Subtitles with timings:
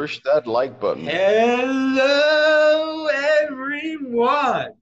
[0.00, 1.04] Push that like button.
[1.04, 3.06] Hello,
[3.42, 4.72] everyone.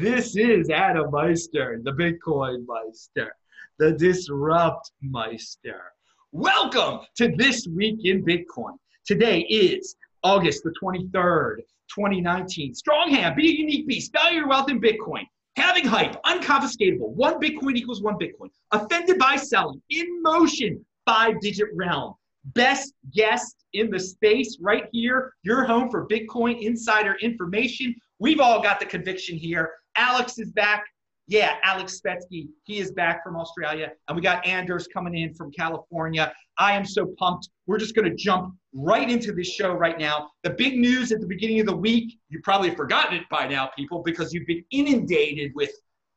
[0.00, 3.36] This is Adam Meister, the Bitcoin Meister,
[3.78, 5.92] the Disrupt Meister.
[6.30, 8.78] Welcome to This Week in Bitcoin.
[9.04, 11.56] Today is August the 23rd,
[11.94, 12.74] 2019.
[12.74, 15.24] Strong hand, be a unique beast, value your wealth in Bitcoin.
[15.56, 18.48] Having hype, unconfiscatable, one Bitcoin equals one Bitcoin.
[18.70, 22.14] Offended by selling, in motion, five digit realm.
[22.44, 27.94] Best guest in the space right here, your home for Bitcoin insider information.
[28.18, 29.72] We've all got the conviction here.
[29.96, 30.84] Alex is back.
[31.28, 33.92] Yeah, Alex Svetski, he is back from Australia.
[34.08, 36.32] And we got Anders coming in from California.
[36.58, 37.48] I am so pumped.
[37.66, 40.30] We're just going to jump right into this show right now.
[40.42, 43.46] The big news at the beginning of the week, you probably have forgotten it by
[43.46, 45.70] now, people, because you've been inundated with,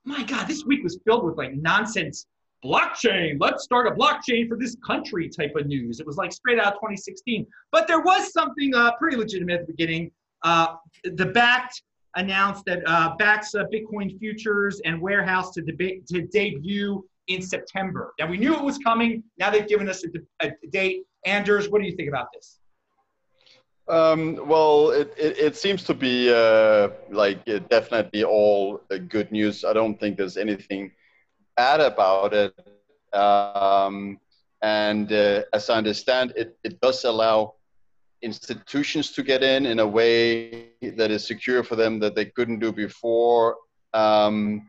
[0.03, 2.25] my God, this week was filled with like nonsense
[2.63, 3.37] blockchain.
[3.39, 5.99] Let's start a blockchain for this country type of news.
[5.99, 7.45] It was like straight out 2016.
[7.71, 10.11] But there was something uh, pretty legitimate at the beginning.
[10.43, 11.81] Uh, the Bakkt
[12.15, 18.13] announced that uh, Bakkt's uh, Bitcoin futures and warehouse to, debate, to debut in September.
[18.19, 19.23] Now we knew it was coming.
[19.37, 21.03] Now they've given us a, a date.
[21.25, 22.59] Anders, what do you think about this?
[23.87, 29.63] Um, well, it, it, it, seems to be uh, like definitely all good news.
[29.63, 30.91] I don't think there's anything
[31.55, 32.53] bad about it.
[33.13, 34.19] Um,
[34.61, 37.55] and uh, as I understand, it, it does allow
[38.21, 42.59] institutions to get in in a way that is secure for them that they couldn't
[42.59, 43.57] do before.
[43.93, 44.67] Um,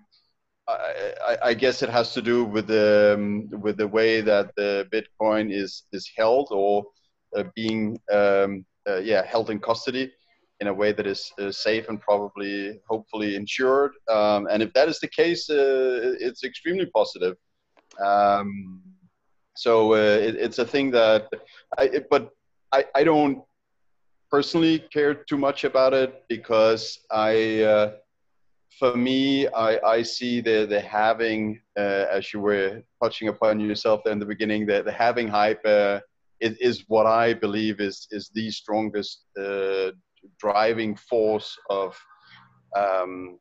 [0.69, 4.89] I, I, guess it has to do with the um, with the way that the
[4.93, 6.85] Bitcoin is is held or
[7.37, 10.13] uh, being um, uh, yeah held in custody
[10.61, 13.93] in a way that is uh, safe and probably hopefully insured.
[14.11, 17.37] Um, and if that is the case, uh, it's extremely positive.
[18.05, 18.83] Um,
[19.55, 21.29] so uh, it, it's a thing that
[21.79, 22.31] I, it, but
[22.73, 23.43] I, I don't
[24.31, 27.93] personally care too much about it because I, uh,
[28.79, 34.03] for me, I, I see the, the halving, uh, as you were touching upon yourself
[34.05, 36.01] there in the beginning, the, the halving hype uh,
[36.41, 39.25] is, is what I believe is, is the strongest
[40.39, 41.97] driving force of
[42.77, 43.39] um,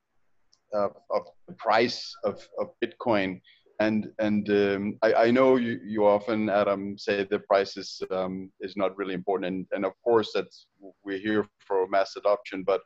[0.74, 3.42] of, of, the price of, of Bitcoin.
[3.82, 8.50] And and um, I, I, know you, you often, Adam, say the price is um,
[8.62, 10.68] is not really important, and, and of course that's
[11.04, 12.80] we're here for mass adoption, but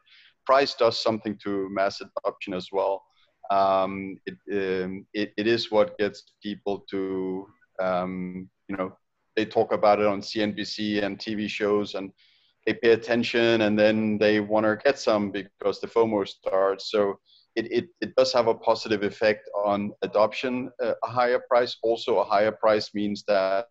[0.47, 3.03] price does something to mass adoption as well.
[3.51, 7.45] Um, it, um, it, it is what gets people to
[7.79, 8.97] um, you know
[9.35, 12.11] they talk about it on CNBC and TV shows and
[12.69, 16.91] they pay attention and then they want to get some because the FOMO starts.
[16.91, 17.19] So
[17.55, 20.69] it, it, it does have a positive effect on adoption.
[20.83, 23.65] Uh, a higher price, also a higher price means that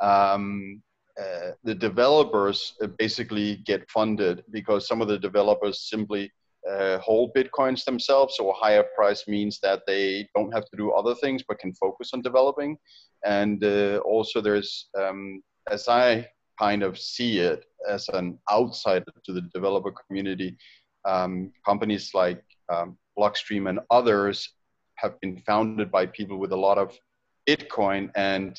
[0.00, 0.80] um,
[1.20, 6.32] uh, the developers basically get funded because some of the developers simply
[6.70, 8.36] uh, hold bitcoins themselves.
[8.38, 11.74] So a higher price means that they don't have to do other things but can
[11.74, 12.78] focus on developing.
[13.26, 16.26] And uh, also, there's um, as I
[16.58, 20.56] kind of see it as an outsider to the developer community.
[21.04, 24.54] Um, companies like um, Blockstream and others
[24.96, 26.96] have been founded by people with a lot of
[27.48, 28.58] Bitcoin, and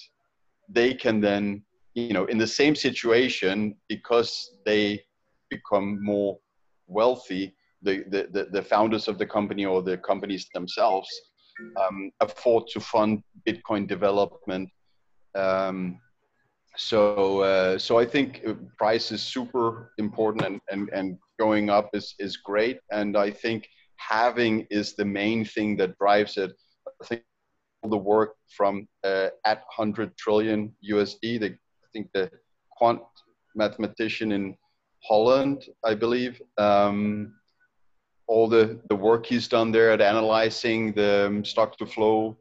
[0.69, 1.63] they can then,
[1.95, 5.01] you know, in the same situation because they
[5.49, 6.37] become more
[6.87, 11.09] wealthy, the, the, the founders of the company or the companies themselves
[11.77, 14.69] um, afford to fund Bitcoin development
[15.35, 15.99] um,
[16.77, 21.89] so uh, so I think uh, price is super important and, and, and going up
[21.93, 22.79] is, is great.
[22.91, 26.51] And I think halving is the main thing that drives it.
[27.01, 27.23] I think
[27.83, 32.29] the work from uh, at 100 trillion USD, the, I think the
[32.77, 33.01] quant
[33.55, 34.55] mathematician in
[35.03, 37.33] Holland, I believe, um,
[38.27, 42.37] all the, the work he's done there at analyzing the um, stock to flow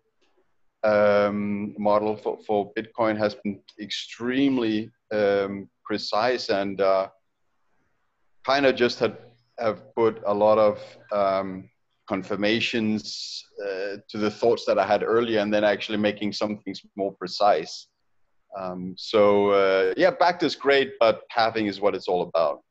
[0.84, 7.08] um, model for, for Bitcoin has been extremely um, precise and uh,
[8.46, 9.16] kind of just had
[9.58, 10.80] have put a lot of
[11.10, 11.68] um,
[12.08, 16.80] confirmations uh, to the thoughts that I had earlier, and then actually making some things
[16.96, 17.88] more precise.
[18.58, 22.62] Um, so uh, yeah, Bakkt is great, but halving is what it's all about.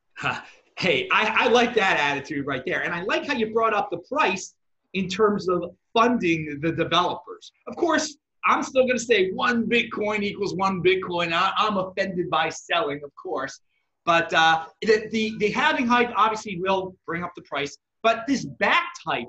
[0.78, 3.90] Hey, I, I like that attitude right there, and I like how you brought up
[3.90, 4.54] the price
[4.94, 5.64] in terms of
[5.98, 7.52] funding the developers.
[7.68, 11.34] Of course, I'm still going to say one Bitcoin equals one Bitcoin.
[11.34, 13.60] I, am offended by selling, of course.
[14.06, 17.78] But uh, the, the, the halving hype obviously will bring up the price.
[18.04, 19.28] But this Bakkt hype,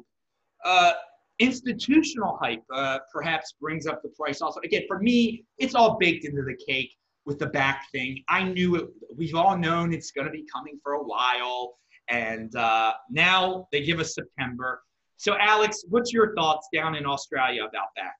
[0.64, 0.92] uh,
[1.38, 4.60] institutional hype, uh, perhaps brings up the price also.
[4.60, 6.92] Again, for me, it's all baked into the cake.
[7.24, 8.22] with the Bakkt thing.
[8.28, 8.88] I knew it.
[9.16, 11.74] We've all known it's going to be coming for a while,
[12.08, 14.82] and uh, now they give us September.
[15.18, 18.14] So, Alex, what's your thoughts down in Australia about that?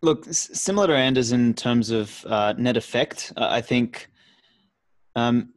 [0.00, 3.32] Look, similar to Anders in terms of uh, net effect.
[3.36, 4.08] Uh, I think.
[5.16, 5.52] Um,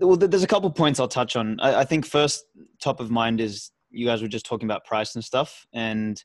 [0.00, 1.60] well, there's a couple points I'll touch on.
[1.60, 2.44] I, I think first,
[2.82, 6.22] top of mind is you guys were just talking about price and stuff, and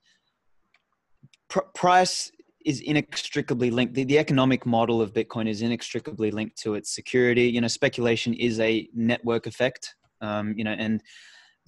[1.49, 2.31] pr- price
[2.65, 3.93] is inextricably linked.
[3.93, 7.47] The, the economic model of Bitcoin is inextricably linked to its security.
[7.49, 9.95] You know, speculation is a network effect.
[10.21, 11.03] Um, you know, and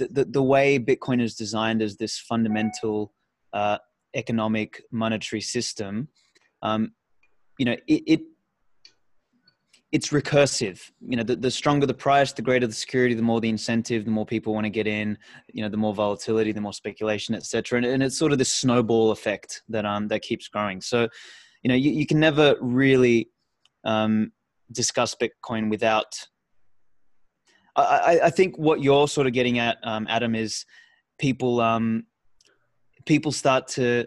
[0.07, 3.13] the, the, way Bitcoin is designed as this fundamental
[3.53, 3.77] uh,
[4.15, 6.07] economic monetary system,
[6.61, 6.93] um,
[7.57, 8.21] you know, it, it
[9.91, 10.79] it's recursive.
[11.01, 14.05] You know, the, the stronger the price, the greater the security, the more the incentive,
[14.05, 15.17] the more people want to get in.
[15.51, 17.77] You know, the more volatility, the more speculation, etc.
[17.77, 20.81] And, and it's sort of this snowball effect that um that keeps growing.
[20.81, 21.07] So,
[21.63, 23.29] you know, you, you can never really
[23.83, 24.31] um,
[24.71, 26.27] discuss Bitcoin without.
[27.81, 30.65] I, I think what you're sort of getting at, um, Adam, is
[31.17, 32.05] people um,
[33.05, 34.05] people start to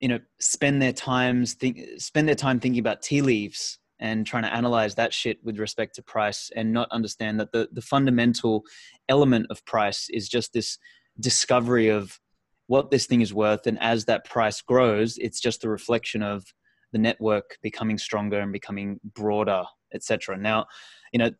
[0.00, 4.42] you know spend their times think spend their time thinking about tea leaves and trying
[4.42, 8.64] to analyze that shit with respect to price and not understand that the, the fundamental
[9.08, 10.76] element of price is just this
[11.20, 12.18] discovery of
[12.66, 13.64] what this thing is worth.
[13.66, 16.44] And as that price grows it's just a reflection of
[16.92, 19.64] the network becoming stronger and becoming broader
[19.94, 20.66] etc now
[21.12, 21.30] you know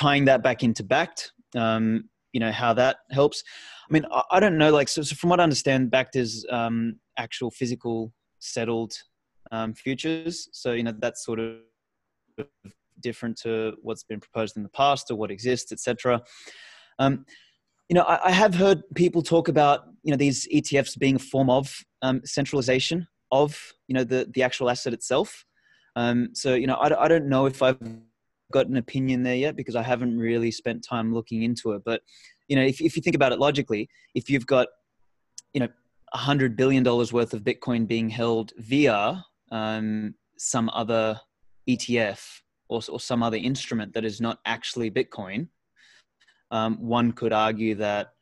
[0.00, 3.42] tying that back into Bakkt um, you know how that helps
[3.88, 6.46] i mean i, I don't know like so, so, from what i understand Bakkt is
[6.50, 8.92] um, actual physical settled
[9.50, 11.56] um, futures so you know that's sort of
[13.00, 16.22] different to what's been proposed in the past or what exists, etc.
[16.98, 17.24] Um,
[17.88, 21.20] you know, I, I, have heard people talk about you know these ETFs being a
[21.20, 25.44] form of um, centralization of you know the the actual asset itself.
[25.96, 27.78] Um, so you know, I, I don't know if I've
[28.50, 31.82] got an opinion there yet because I haven't really spent time looking into it.
[31.84, 32.02] But
[32.48, 34.68] you know, if if you think about it logically, if you've got
[35.52, 35.68] you know
[36.12, 41.20] a hundred billion dollars worth of Bitcoin being held via um, some other
[41.68, 45.48] ETF or, or some other instrument that is not actually Bitcoin,
[46.50, 48.14] um, one could argue that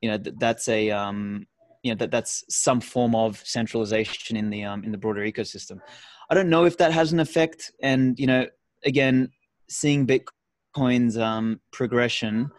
[0.00, 1.46] you know that that's a um,
[1.82, 5.80] you know that that's some form of centralization in the um, in the broader ecosystem.
[6.28, 8.46] I don't know if that has an effect, and you know,
[8.84, 9.30] again,
[9.68, 12.50] seeing Bitcoin's um, progression,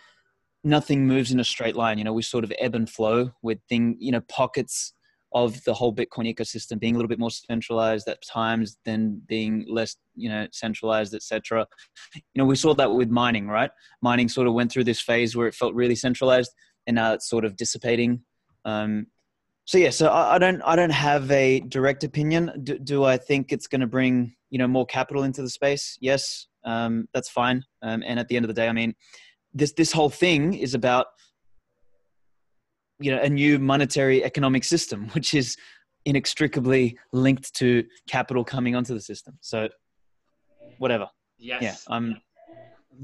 [0.64, 1.98] nothing moves in a straight line.
[1.98, 4.94] You know, we sort of ebb and flow with thing, you know, pockets
[5.34, 9.66] of the whole Bitcoin ecosystem being a little bit more centralized at times than being
[9.68, 11.68] less, you know, centralized, etc.
[12.16, 13.72] You know, we saw that with mining, right?
[14.02, 16.52] Mining sort of went through this phase where it felt really centralized,
[16.86, 18.22] and now it's sort of dissipating.
[18.64, 19.08] Um,
[19.66, 22.62] so yeah, so I, I, don't, I don't have a direct opinion.
[22.64, 25.98] Do, do I think it's going to bring, you know, more capital into the space?
[26.02, 27.64] Yes, um, that's fine.
[27.82, 28.96] Um, and at the end of the day, I mean,
[29.54, 31.08] this this whole thing is about
[33.00, 35.56] you know a new monetary economic system which is
[36.06, 39.38] inextricably linked to capital coming onto the system.
[39.42, 39.68] So
[40.78, 41.08] whatever.
[41.38, 41.62] Yes.
[41.62, 42.18] Yeah i'm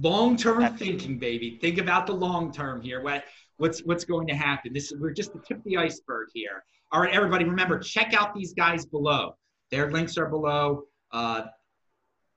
[0.02, 1.60] long term thinking baby.
[1.62, 3.02] Think about the long term here.
[3.02, 3.26] What
[3.58, 4.74] what's what's going to happen?
[4.74, 6.64] This we're just the tip of the iceberg here.
[6.92, 9.36] All right everybody remember check out these guys below.
[9.72, 11.44] Their links are below uh,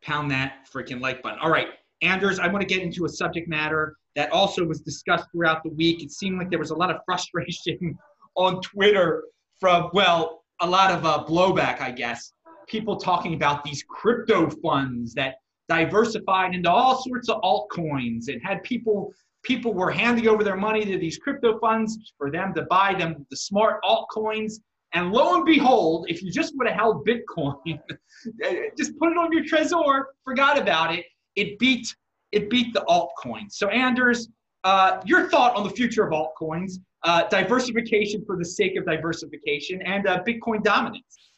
[0.03, 1.69] pound that freaking like button all right
[2.03, 5.71] anders i want to get into a subject matter that also was discussed throughout the
[5.71, 6.03] week.
[6.03, 7.97] It seemed like there was a lot of frustration
[8.35, 9.25] on Twitter
[9.61, 12.33] from, well, a lot of uh, blowback, I guess.
[12.67, 15.37] People talking about these crypto funds that
[15.69, 19.13] diversified into all sorts of altcoins and had people
[19.43, 23.27] people were handing over their money to these crypto funds for them to buy them
[23.31, 24.55] the smart altcoins
[24.93, 27.57] and lo and behold if you just would have held bitcoin
[28.79, 31.05] just put it on your trezor forgot about it
[31.37, 31.95] it beat
[32.33, 33.53] it beat the altcoins.
[33.53, 34.29] So, Anders,
[34.65, 36.75] uh, your thought on the future of altcoins,
[37.05, 41.33] uh, diversification for the sake of diversification, and uh, Bitcoin dominance.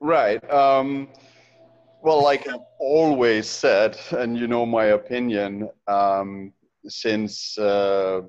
[0.00, 0.42] Right.
[0.50, 1.08] Um,
[2.02, 6.52] well, like I've always said, and you know my opinion, um,
[6.86, 8.22] since uh,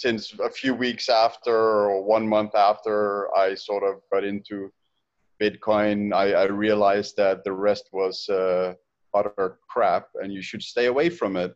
[0.00, 4.72] since a few weeks after or one month after I sort of got into
[5.40, 8.72] Bitcoin, I, I realized that the rest was uh,
[9.14, 11.54] utter crap and you should stay away from it.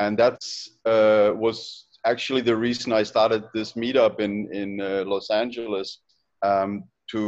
[0.00, 5.30] And that's uh, was actually the reason I started this meetup in in uh, Los
[5.30, 6.00] Angeles
[6.42, 7.20] um, to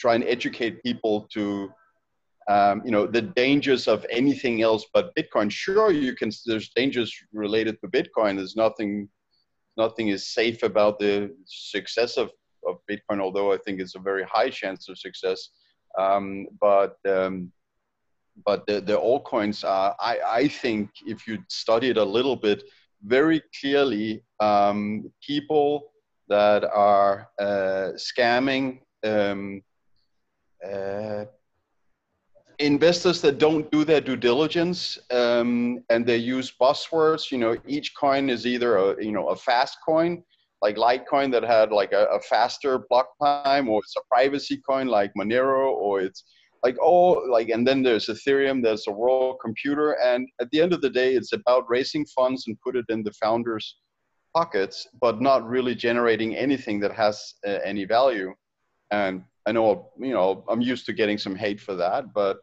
[0.00, 1.68] try and educate people to
[2.48, 5.50] um, you know the dangers of anything else but Bitcoin.
[5.50, 6.30] Sure, you can.
[6.46, 8.36] There's dangers related to Bitcoin.
[8.36, 9.08] There's nothing
[9.76, 12.30] nothing is safe about the success of
[12.66, 13.20] of Bitcoin.
[13.20, 15.50] Although I think it's a very high chance of success.
[15.98, 17.52] Um, but um,
[18.44, 22.64] but the, the altcoins are, I, I think, if you study it a little bit,
[23.02, 25.92] very clearly um, people
[26.28, 29.62] that are uh, scamming um,
[30.64, 31.24] uh,
[32.58, 37.94] investors that don't do their due diligence um, and they use buzzwords you know each
[37.94, 40.22] coin is either a you know a fast coin
[40.62, 44.86] like litecoin that had like a, a faster block time or it's a privacy coin
[44.86, 46.24] like monero or it's
[46.62, 50.72] like all like and then there's ethereum there's a world computer and at the end
[50.72, 53.76] of the day it's about raising funds and put it in the founders
[54.36, 58.34] pockets but not really generating anything that has uh, any value.
[58.90, 62.38] And i know you know i'm used to getting some hate for that but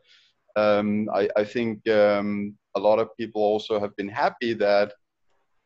[0.55, 4.93] um, I, I, think um, a lot of people also have been happy that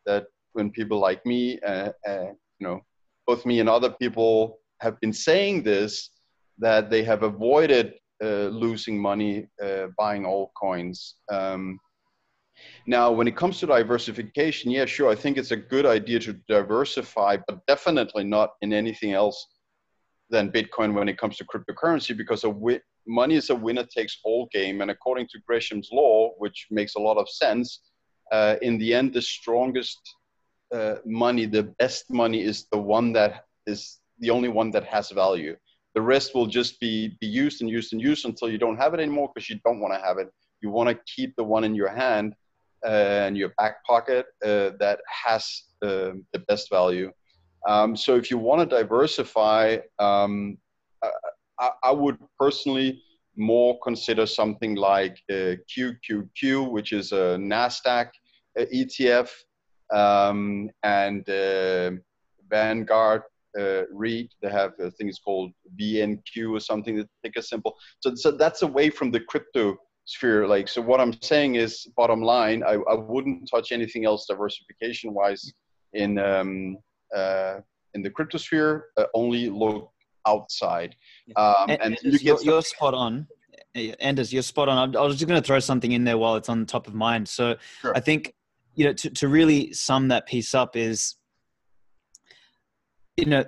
[0.05, 2.79] that when people like me uh, uh, you know
[3.25, 6.11] both me and other people have been saying this
[6.57, 11.13] that they have avoided uh, losing money uh, buying altcoins.
[11.31, 11.79] Um,
[12.87, 16.33] now, when it comes to diversification, yeah, sure, I think it's a good idea to
[16.47, 19.45] diversify, but definitely not in anything else
[20.29, 24.47] than Bitcoin when it comes to cryptocurrency, because wi- money is a winner takes all
[24.51, 27.81] game, and according to Gresham's law, which makes a lot of sense,
[28.31, 29.99] uh, in the end, the strongest
[30.73, 35.11] uh, money, the best money, is the one that is the only one that has
[35.11, 35.55] value.
[35.95, 38.93] The rest will just be, be used and used and used until you don't have
[38.93, 40.29] it anymore because you don't want to have it.
[40.61, 42.35] You want to keep the one in your hand
[42.85, 42.89] uh,
[43.25, 47.11] and your back pocket uh, that has uh, the best value.
[47.67, 50.57] Um, so if you want to diversify, um,
[51.59, 53.03] I, I, would personally
[53.35, 58.07] more consider something like QQQ, uh, which is a NASDAQ
[58.57, 59.29] uh, ETF,
[59.93, 61.91] um, and uh,
[62.49, 63.23] Vanguard
[63.59, 64.33] uh, REIT.
[64.41, 67.75] They have uh, things called VNQ or something take a simple.
[67.99, 70.47] So, so that's away from the crypto sphere.
[70.47, 75.13] Like, so what I'm saying is, bottom line, I, I wouldn't touch anything else diversification
[75.13, 75.51] wise
[75.93, 76.79] in um, uh,
[77.13, 78.85] in the crypto sphere.
[78.97, 79.91] Uh, only look
[80.27, 80.95] outside.
[81.35, 83.27] Um, and, and you you're, you're spot on.
[83.99, 84.95] Anders, you're spot on.
[84.95, 87.27] I was just going to throw something in there while it's on top of mind.
[87.29, 87.95] So sure.
[87.95, 88.33] I think
[88.75, 91.15] you know to, to really sum that piece up is
[93.17, 93.43] you know,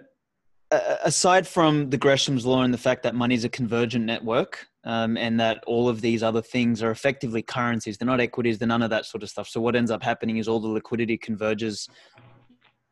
[0.72, 5.16] aside from the Gresham's law and the fact that money is a convergent network, um,
[5.16, 8.82] and that all of these other things are effectively currencies, they're not equities, they're none
[8.82, 9.48] of that sort of stuff.
[9.48, 11.88] So what ends up happening is all the liquidity converges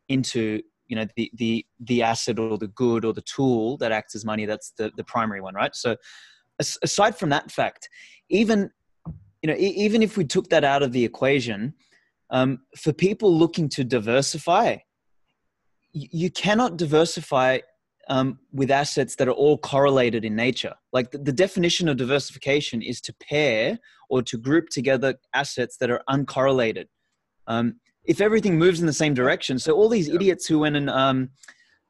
[0.08, 4.14] into you know the the the asset or the good or the tool that acts
[4.14, 4.46] as money.
[4.46, 5.74] That's the the primary one, right?
[5.74, 5.96] So
[6.82, 7.88] aside from that fact,
[8.28, 8.70] even
[9.42, 11.74] you know even if we took that out of the equation,
[12.30, 14.78] um, for people looking to diversify
[15.92, 17.58] you cannot diversify
[18.08, 20.74] um, with assets that are all correlated in nature.
[20.92, 25.90] Like the, the, definition of diversification is to pair or to group together assets that
[25.90, 26.86] are uncorrelated.
[27.46, 30.90] Um, if everything moves in the same direction, so all these idiots who went and
[30.90, 31.28] um,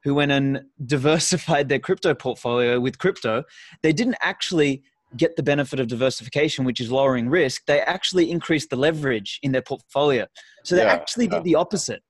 [0.05, 3.45] who went and diversified their crypto portfolio with crypto,
[3.83, 4.83] they didn't actually
[5.17, 7.63] get the benefit of diversification, which is lowering risk.
[7.67, 10.27] They actually increased the leverage in their portfolio.
[10.65, 11.37] So they yeah, actually yeah.
[11.37, 12.03] did the opposite.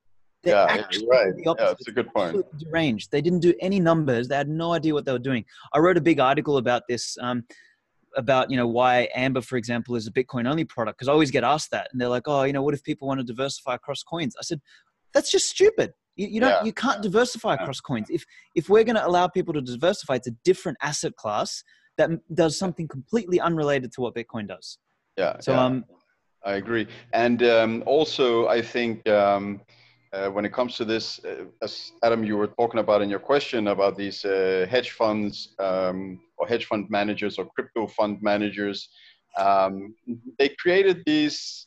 [0.43, 1.33] They yeah, actually right.
[1.45, 2.45] Yeah, it's a good point.
[2.59, 3.11] Deranged.
[3.11, 4.29] They didn't do any numbers.
[4.29, 5.45] They had no idea what they were doing.
[5.75, 7.45] I wrote a big article about this, um,
[8.17, 10.99] about you know why Amber, for example, is a Bitcoin only product.
[10.99, 13.09] Because I always get asked that, and they're like, "Oh, you know, what if people
[13.09, 14.61] want to diversify across coins?" I said,
[15.15, 15.93] "That's just stupid.
[16.17, 16.51] You, you don't.
[16.51, 16.65] Yeah.
[16.65, 18.09] You can't diversify across coins.
[18.11, 18.25] If
[18.55, 21.63] if we're going to allow people to diversify, it's a different asset class
[21.97, 24.79] that does something completely unrelated to what Bitcoin does."
[25.17, 25.39] Yeah.
[25.41, 25.65] So yeah.
[25.65, 25.85] um.
[26.45, 29.61] I agree, and um, also I think um,
[30.13, 33.19] uh, when it comes to this, uh, as Adam, you were talking about in your
[33.19, 38.89] question about these uh, hedge funds um, or hedge fund managers or crypto fund managers,
[39.37, 39.95] um,
[40.39, 41.67] they created these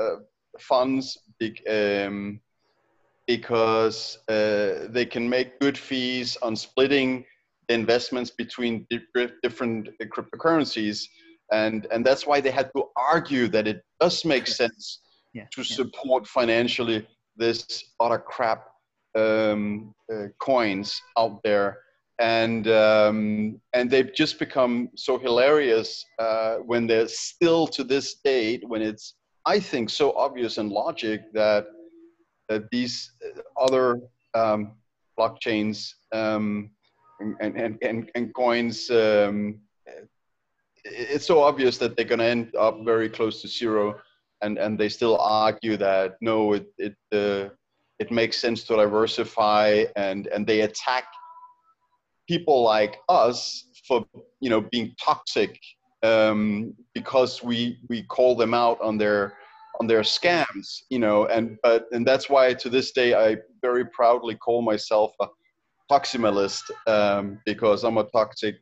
[0.00, 0.16] uh,
[0.58, 2.40] funds big, um,
[3.26, 7.24] because uh, they can make good fees on splitting
[7.68, 8.86] investments between
[9.42, 11.04] different cryptocurrencies.
[11.52, 15.00] And, and that's why they had to argue that it does make sense
[15.34, 15.76] yeah, to yeah.
[15.76, 17.06] support financially
[17.36, 18.66] this other crap
[19.16, 21.78] um, uh, coins out there.
[22.18, 28.66] And um, and they've just become so hilarious uh, when they're still to this date
[28.66, 29.14] when it's
[29.44, 31.66] I think so obvious and logic that
[32.48, 33.12] that these
[33.60, 34.00] other
[34.34, 34.72] um,
[35.18, 36.70] blockchains um,
[37.20, 39.60] and, and, and, and coins um,
[40.84, 43.96] it's so obvious that they're going to end up very close to zero
[44.42, 47.48] and and they still argue that no, it it uh,
[47.98, 51.04] it makes sense to diversify, and and they attack
[52.28, 54.04] people like us for
[54.40, 55.58] you know being toxic
[56.02, 59.34] um, because we we call them out on their
[59.80, 63.86] on their scams, you know, and but and that's why to this day I very
[63.86, 65.26] proudly call myself a
[65.90, 68.56] toximalist um, because I'm a toxic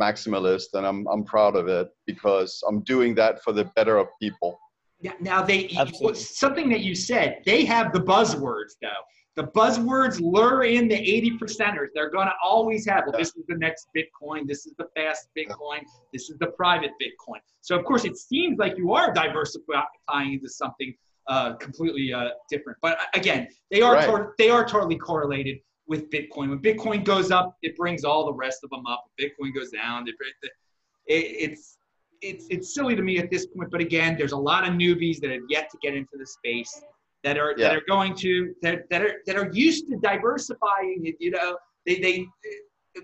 [0.00, 4.08] maximalist and I'm I'm proud of it because I'm doing that for the better of
[4.20, 4.58] people.
[5.02, 5.68] Now, now they
[6.14, 7.42] something that you said.
[7.44, 8.88] They have the buzzwords though.
[9.36, 11.88] The buzzwords lure in the 80 percenters.
[11.94, 14.46] They're going to always have, well, this is the next Bitcoin.
[14.46, 15.82] This is the fast Bitcoin.
[16.12, 17.38] This is the private Bitcoin.
[17.60, 20.94] So, of course, it seems like you are diversifying into something
[21.28, 22.78] uh, completely uh, different.
[22.82, 24.26] But uh, again, they are, right.
[24.36, 26.50] they are totally correlated with Bitcoin.
[26.50, 29.04] When Bitcoin goes up, it brings all the rest of them up.
[29.18, 30.14] Bitcoin goes down, it,
[31.06, 31.78] it, it's
[32.22, 33.70] it's it's silly to me at this point.
[33.70, 36.82] But again, there's a lot of newbies that have yet to get into the space
[37.22, 37.68] that are yeah.
[37.68, 41.14] that are going to that, that are that are used to diversifying.
[41.18, 42.26] You know, they they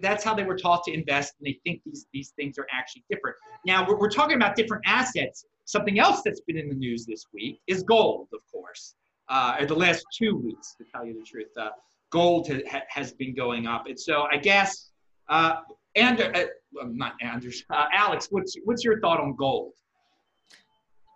[0.02, 3.04] that's how they were taught to invest, and they think these these things are actually
[3.10, 3.36] different.
[3.64, 5.44] Now we're, we're talking about different assets.
[5.64, 8.94] Something else that's been in the news this week is gold, of course.
[9.28, 11.70] Uh, the last two weeks, to tell you the truth, uh,
[12.10, 14.90] gold ha- has been going up, and so I guess.
[15.28, 15.56] Uh,
[15.96, 16.44] and uh,
[16.84, 19.72] not Anders, uh, Alex, what's what's your thought on gold?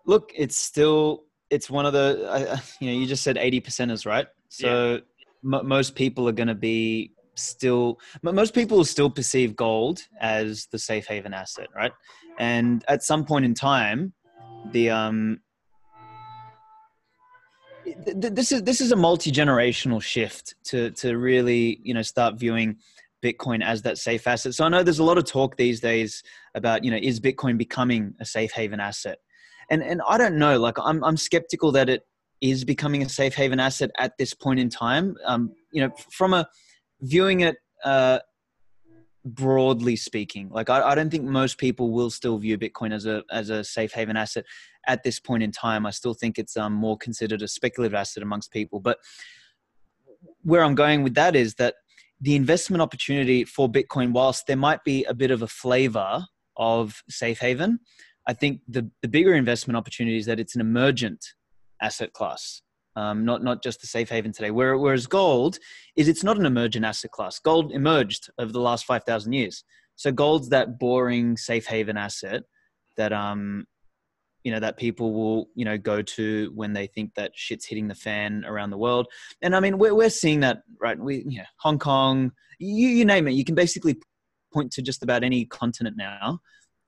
[0.07, 4.07] Look, it's still it's one of the uh, you know you just said 80 percenters
[4.07, 5.01] right so
[5.43, 5.59] yeah.
[5.59, 10.79] m- most people are going to be still most people still perceive gold as the
[10.79, 11.93] safe haven asset right
[12.39, 14.13] and at some point in time
[14.73, 15.41] the um
[18.07, 22.77] this is this is a multi-generational shift to to really you know start viewing
[23.23, 26.23] bitcoin as that safe asset so i know there's a lot of talk these days
[26.55, 29.19] about you know is bitcoin becoming a safe haven asset
[29.71, 30.59] and and I don't know.
[30.59, 32.03] Like I'm I'm skeptical that it
[32.41, 35.17] is becoming a safe haven asset at this point in time.
[35.25, 36.47] Um, you know, from a
[37.01, 38.19] viewing it uh,
[39.25, 43.23] broadly speaking, like I, I don't think most people will still view Bitcoin as a
[43.31, 44.45] as a safe haven asset
[44.87, 45.87] at this point in time.
[45.87, 48.81] I still think it's um, more considered a speculative asset amongst people.
[48.81, 48.99] But
[50.43, 51.77] where I'm going with that is that
[52.21, 56.25] the investment opportunity for Bitcoin, whilst there might be a bit of a flavor
[56.57, 57.81] of safe haven,
[58.27, 61.25] I think the, the bigger investment opportunity is that it's an emergent
[61.81, 62.63] asset class,
[62.97, 64.51] um, not, not just the safe haven today.
[64.51, 65.59] Whereas gold
[65.97, 67.39] is it's not an emergent asset class.
[67.39, 69.65] Gold emerged over the last 5,000 years.
[69.97, 72.43] So gold's that boring safe haven asset
[72.97, 73.65] that, um,
[74.45, 77.89] you know, that people will, you know, go to when they think that shit's hitting
[77.89, 79.07] the fan around the world.
[79.43, 80.99] And I mean, we're, we're seeing that, right?
[80.99, 83.33] We, you know, Hong Kong, you, you name it.
[83.33, 83.97] You can basically
[84.53, 86.41] point to just about any continent now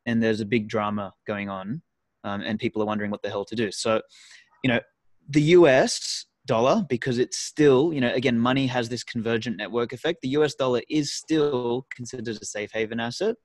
[0.06, 1.82] and there's a big drama going on,
[2.24, 3.70] um, and people are wondering what the hell to do.
[3.70, 4.00] So,
[4.62, 4.80] you know,
[5.28, 10.22] the US dollar, because it's still, you know, again, money has this convergent network effect.
[10.22, 13.36] The US dollar is still considered a safe haven asset.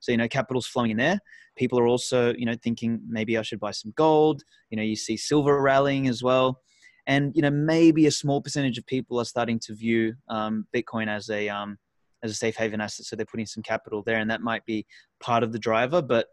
[0.00, 1.20] So, you know, capital's flowing in there.
[1.56, 4.42] People are also, you know, thinking maybe I should buy some gold.
[4.70, 6.60] You know, you see silver rallying as well.
[7.06, 11.08] And, you know, maybe a small percentage of people are starting to view um, Bitcoin
[11.08, 11.78] as a, um,
[12.22, 13.06] as a safe haven asset.
[13.06, 14.86] So they're putting some capital there, and that might be
[15.20, 16.02] part of the driver.
[16.02, 16.26] But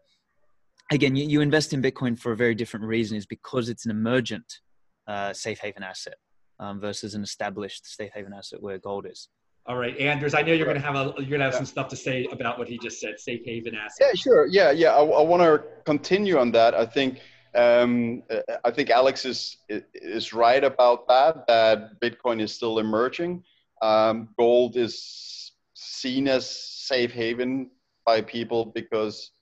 [0.90, 3.92] again, you, you invest in Bitcoin for a very different reason, is because it's an
[3.92, 4.60] emergent
[5.06, 6.16] uh, safe haven asset
[6.58, 9.28] um, versus an established safe haven asset where gold is.
[9.66, 10.34] All right, Anders.
[10.34, 11.58] I know you're going to have a you're going to have yeah.
[11.58, 14.08] some stuff to say about what he just said, safe haven asset.
[14.08, 14.46] Yeah, sure.
[14.46, 14.90] Yeah, yeah.
[14.90, 16.74] I, I want to continue on that.
[16.74, 17.20] I think
[17.54, 18.22] um,
[18.64, 21.46] I think Alex is is right about that.
[21.46, 23.44] That Bitcoin is still emerging.
[23.82, 27.70] Um, gold is seen as safe haven
[28.04, 29.32] by people because,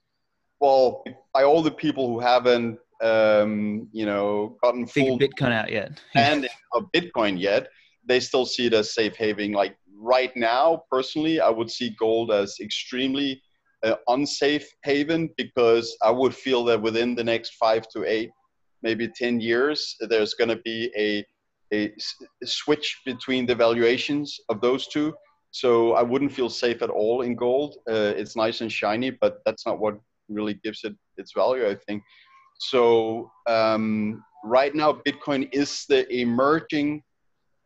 [0.59, 5.99] well, by all the people who haven't, um, you know, gotten full Bitcoin out yet
[6.15, 7.67] and of Bitcoin yet,
[8.05, 9.51] they still see it as safe haven.
[9.51, 13.41] Like right now, personally, I would see gold as extremely
[13.83, 18.31] uh, unsafe haven because I would feel that within the next five to eight,
[18.81, 21.25] maybe 10 years, there's going to be a,
[21.73, 21.93] a
[22.43, 25.13] switch between the valuations of those two
[25.53, 27.75] so I wouldn't feel safe at all in gold.
[27.87, 31.75] Uh, it's nice and shiny, but that's not what really gives it its value, I
[31.75, 32.01] think.
[32.57, 37.03] So um, right now, Bitcoin is the emerging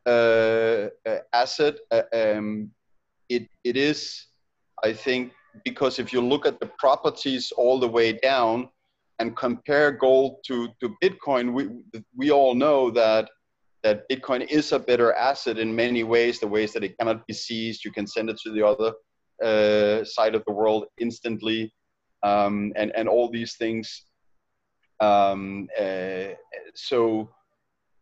[0.05, 1.75] uh, uh, asset.
[1.89, 2.71] Uh, um,
[3.29, 4.27] it it is,
[4.83, 5.31] I think,
[5.63, 8.69] because if you look at the properties all the way down
[9.19, 11.69] and compare gold to to Bitcoin, we
[12.15, 13.29] we all know that
[13.83, 17.33] that Bitcoin is a better asset in many ways, the ways that it cannot be
[17.33, 18.91] seized, you can send it to the other
[19.43, 21.73] uh, side of the world instantly,
[22.23, 24.03] um, and, and all these things.
[24.99, 26.33] Um, uh,
[26.75, 27.29] so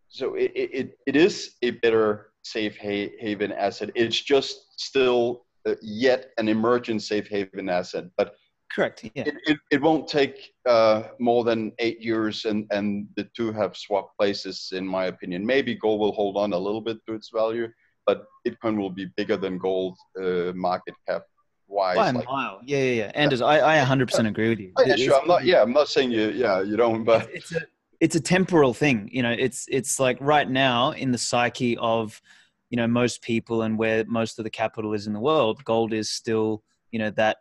[0.08, 3.90] so it, it, it is a better safe haven asset.
[3.96, 5.45] It's just still
[5.82, 8.06] yet an emergent safe haven asset.
[8.18, 8.36] But
[8.76, 9.04] Correct.
[9.04, 9.24] Yeah.
[9.26, 13.78] it, it, it won't take uh, more than eight years and, and the two have
[13.78, 17.30] swapped places in my opinion maybe gold will hold on a little bit to its
[17.34, 17.70] value
[18.06, 21.24] but bitcoin will be bigger than gold uh, market cap
[21.68, 22.60] wise By a like, mile.
[22.66, 23.12] Yeah, yeah, yeah.
[23.16, 24.74] Anders, I, I 100% agree with you.
[24.78, 25.22] oh, yeah, sure.
[25.22, 27.62] i'm not yeah i'm not saying you yeah you don't but it's a
[28.02, 32.22] it's a temporal thing you know it's it's like right now in the psyche of
[32.70, 35.94] you know most people and where most of the capital is in the world gold
[35.94, 37.38] is still you know that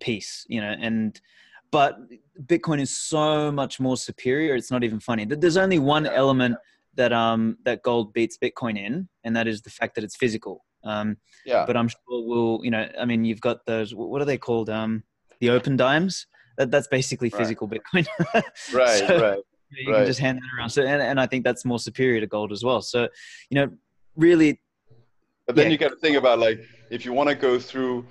[0.00, 1.20] piece you know and
[1.70, 1.98] but
[2.46, 6.56] bitcoin is so much more superior it's not even funny Th- there's only one element
[6.94, 10.64] that um that gold beats bitcoin in and that is the fact that it's physical
[10.84, 14.24] um yeah but i'm sure we'll you know i mean you've got those what are
[14.24, 15.02] they called um
[15.40, 16.26] the Opendimes
[16.58, 17.38] that, that's basically Right.
[17.38, 18.06] physical bitcoin
[18.72, 19.38] right So- right
[19.72, 19.98] you Right.
[19.98, 20.70] can just hand that around.
[20.70, 22.82] So, and, and I think that's more superior to gold as well.
[22.82, 23.02] So,
[23.50, 23.68] you know,
[24.16, 24.60] really,
[25.46, 25.72] But then Yeah.
[25.72, 28.06] you got to think about like if you want to go through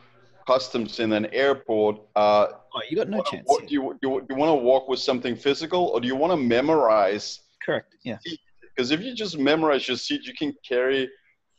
[0.48, 3.46] customs in an airport, uh, oh, you got no chance.
[3.48, 6.16] wa- do you, do you, you want to walk with something physical or do you
[6.16, 7.40] want to memorize?
[7.66, 7.96] Correct.
[8.04, 8.18] Yeah.
[8.76, 11.10] Because if you just memorize your seat, you can carry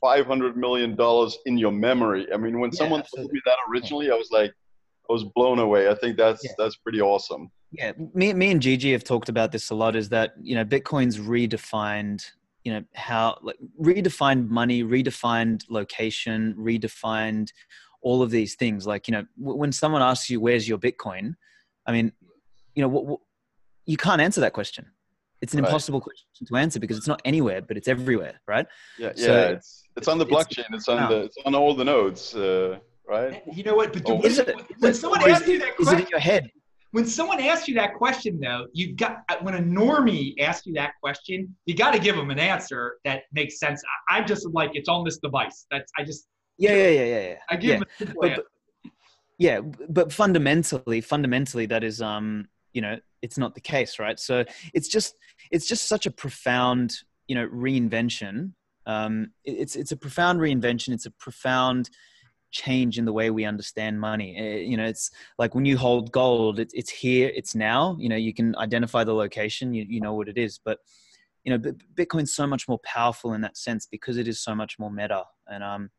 [0.02, 2.26] five hundred million dollars in your memory.
[2.32, 3.28] I mean, when Yeah, someone absolutely.
[3.28, 4.50] told me that originally, I was like,
[5.08, 5.88] I was blown away.
[5.88, 6.52] I think that's Yeah.
[6.58, 7.50] that's pretty awesome.
[7.72, 7.92] Yeah.
[8.14, 11.18] Me, me and Gigi have talked about this a lot is that, you know, Bitcoin's
[11.18, 12.24] redefined,
[12.64, 17.50] you know, how, like, redefined money, redefined location, redefined
[18.02, 18.86] all of these things.
[18.86, 21.34] Like, you know, w- when someone asks you, where's your Bitcoin?
[21.86, 22.12] I mean,
[22.74, 23.20] you know, what, what,
[23.86, 24.86] you can't answer that question.
[25.40, 25.68] It's an Right.
[25.68, 28.66] impossible question to answer because it's not anywhere, but it's everywhere, right?
[28.98, 29.48] Yeah, So yeah.
[29.56, 30.64] It's it's on the it's- blockchain.
[30.74, 33.42] It's on the it's on all the nodes, uh, right?
[33.50, 33.94] You know what?
[33.94, 34.54] But the Oh, Is it?
[34.78, 36.50] when someone Or is asks you that Is it question, in your head?
[36.92, 40.92] When someone asks you that question, though, you've got when a normie asks you that
[41.02, 43.82] question, you got to give them an answer that makes sense.
[44.08, 45.66] I, I'm just like it's on this device.
[45.70, 46.26] That's I just
[46.58, 47.36] Yeah, yeah, yeah, yeah, yeah.
[47.48, 47.74] I give yeah.
[47.78, 48.90] them a simple but, but-
[49.38, 54.44] yeah but fundamentally fundamentally that is um you know it's not the case right so
[54.74, 55.14] it's just
[55.50, 56.94] it's just such a profound
[57.26, 58.52] you know reinvention
[58.84, 61.88] um it- it's it's a profound reinvention it's a profound
[62.50, 64.36] change in the way we understand money.
[64.36, 67.96] Eh, you know it's like when you hold gold it, it's here it's now.
[67.98, 70.58] You know you can identify the location you, you know what it is.
[70.64, 70.78] But
[71.44, 74.54] you know Bi- bitcoin's so much more powerful in that sense because it is so
[74.54, 75.24] much more meta.
[75.48, 75.90] And um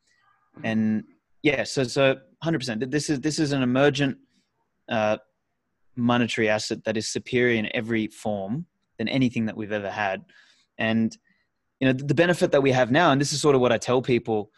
[0.64, 1.04] and
[1.44, 4.18] yeah so so 100% this is this is an emergent
[4.90, 5.18] uh,
[5.96, 8.66] monetary asset that is superior in every form
[8.98, 10.24] than anything that we've ever had.
[10.78, 11.16] And
[11.82, 13.78] you know the benefit that we have now and this is sort of what i
[13.78, 14.52] tell people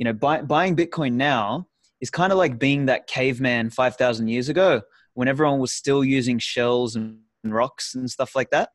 [0.00, 1.66] you know buy, buying bitcoin now
[2.00, 4.80] is kind of like being that caveman 5000 years ago
[5.12, 8.70] when everyone was still using shells and rocks and stuff like that.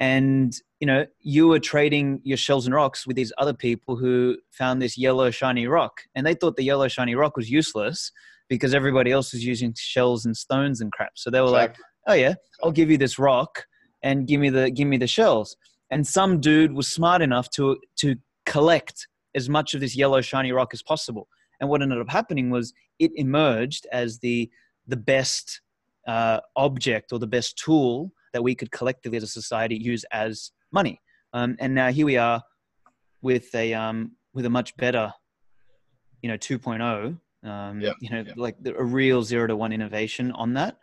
[0.00, 4.38] And you know you were trading your shells and rocks with these other people who
[4.50, 6.00] found this yellow shiny rock.
[6.14, 8.10] And they thought the yellow shiny rock was useless
[8.48, 11.12] because everybody else was using shells and stones and crap.
[11.14, 11.76] So they were like
[12.08, 12.34] oh yeah
[12.64, 13.66] i'll give you this rock
[14.02, 15.56] and give me the give me the shells.
[15.92, 20.52] And some dude was smart enough to to collect as much of this yellow shiny
[20.52, 21.28] rock as possible
[21.60, 24.50] and what ended up happening was it emerged as the
[24.86, 25.60] the best
[26.08, 30.50] uh, object or the best tool that we could collectively as a society use as
[30.72, 31.00] money
[31.32, 32.42] um, and now here we are
[33.22, 35.12] with a um, with a much better
[36.22, 38.32] you know 2.0 um, Yeah, you know yeah.
[38.36, 40.78] like a real zero to one innovation on that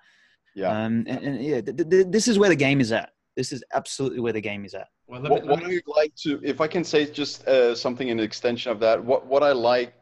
[0.55, 0.69] Yeah.
[0.69, 3.11] um, and, and yeah, th- th- th- this is where the game is at.
[3.37, 4.87] This is absolutely where the game is at.
[5.05, 8.19] Well, me- What, what I like to, if I can say just uh, something in
[8.19, 9.93] extension of that, what, what I like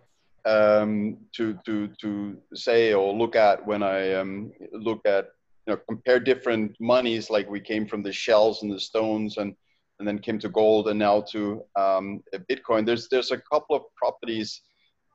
[0.45, 5.25] um, to, to, to say or look at when I um, look at,
[5.67, 9.53] you know, compare different monies, like we came from the shells and the stones and,
[9.99, 13.83] and then came to gold and now to um, Bitcoin, there's, there's a couple of
[13.97, 14.61] properties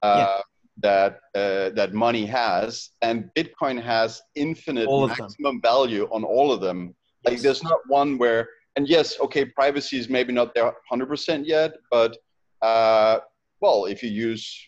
[0.03, 0.43] uh,
[0.83, 5.19] that, uh, that money has and Bitcoin has infinite All of them.
[5.21, 6.95] maximum value on all of them.
[7.25, 11.75] Like there's not one where, and yes, okay, privacy is maybe not there 100% yet,
[11.91, 12.17] but
[12.63, 13.19] uh,
[13.61, 14.67] well, if you use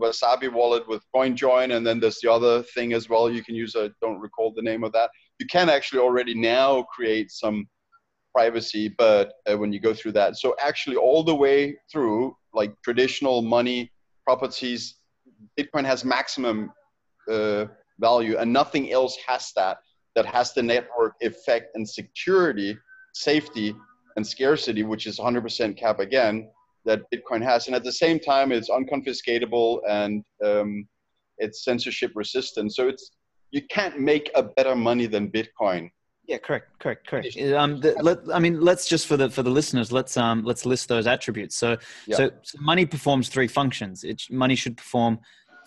[0.00, 3.74] Wasabi wallet with CoinJoin, and then there's the other thing as well, you can use.
[3.76, 5.10] I don't recall the name of that.
[5.38, 7.66] You can actually already now create some
[8.34, 12.74] privacy, but uh, when you go through that, so actually all the way through, like
[12.82, 13.90] traditional money
[14.24, 14.96] properties,
[15.58, 16.70] Bitcoin has maximum
[17.30, 17.66] uh,
[17.98, 19.78] value, and nothing else has that.
[20.16, 22.76] That has the network effect and security,
[23.14, 23.76] safety,
[24.16, 26.48] and scarcity, which is 100% cap again,
[26.86, 27.66] that Bitcoin has.
[27.66, 30.88] And at the same time, it's unconfiscatable and um,
[31.38, 32.74] it's censorship resistant.
[32.74, 33.12] So it's
[33.50, 35.90] you can't make a better money than Bitcoin.
[36.26, 37.36] Yeah, correct, correct, correct.
[37.54, 40.66] Um, the, let, I mean, let's just for the for the listeners, let's um, let's
[40.66, 41.54] list those attributes.
[41.54, 41.76] So,
[42.06, 42.16] Yeah.
[42.16, 44.02] so, so money performs three functions.
[44.02, 45.20] It money should perform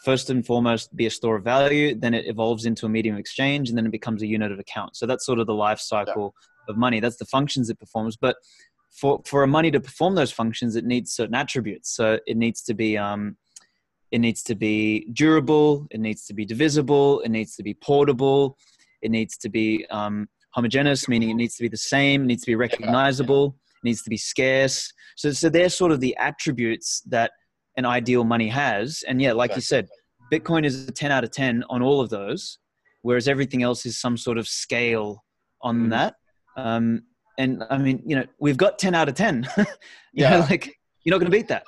[0.03, 3.19] first and foremost be a store of value, then it evolves into a medium of
[3.19, 4.95] exchange, and then it becomes a unit of account.
[4.95, 6.71] So that's sort of the life cycle yeah.
[6.73, 6.99] of money.
[6.99, 8.17] That's the functions it performs.
[8.17, 8.37] But
[8.91, 11.95] for for a money to perform those functions, it needs certain attributes.
[11.95, 13.37] So it needs to be um,
[14.11, 15.87] it needs to be durable.
[15.91, 17.19] It needs to be divisible.
[17.21, 18.57] It needs to be portable.
[19.01, 22.23] It needs to be um, homogeneous, meaning it needs to be the same.
[22.23, 23.55] It needs to be recognizable.
[23.83, 24.91] It needs to be scarce.
[25.15, 27.31] So so they're sort of the attributes that
[27.79, 29.03] an ideal money has.
[29.07, 29.87] And yeah, like you said,
[30.31, 32.59] Bitcoin is a 10 out of 10 on all of those,
[33.01, 35.23] whereas everything else is some sort of scale
[35.61, 35.89] on mm-hmm.
[35.89, 36.15] that.
[36.57, 37.03] Um,
[37.37, 39.47] and I mean, you know, we've got 10 out of 10.
[40.13, 40.29] yeah.
[40.29, 41.63] Know, like you're not going to beat that.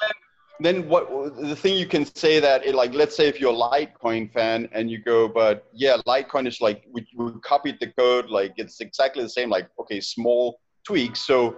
[0.60, 3.56] Then what the thing you can say that it, like, let's say if you're a
[3.56, 8.30] Litecoin fan and you go, but yeah, Litecoin is like, we, we copied the code,
[8.30, 11.22] like it's exactly the same, like, okay, small tweaks.
[11.22, 11.56] So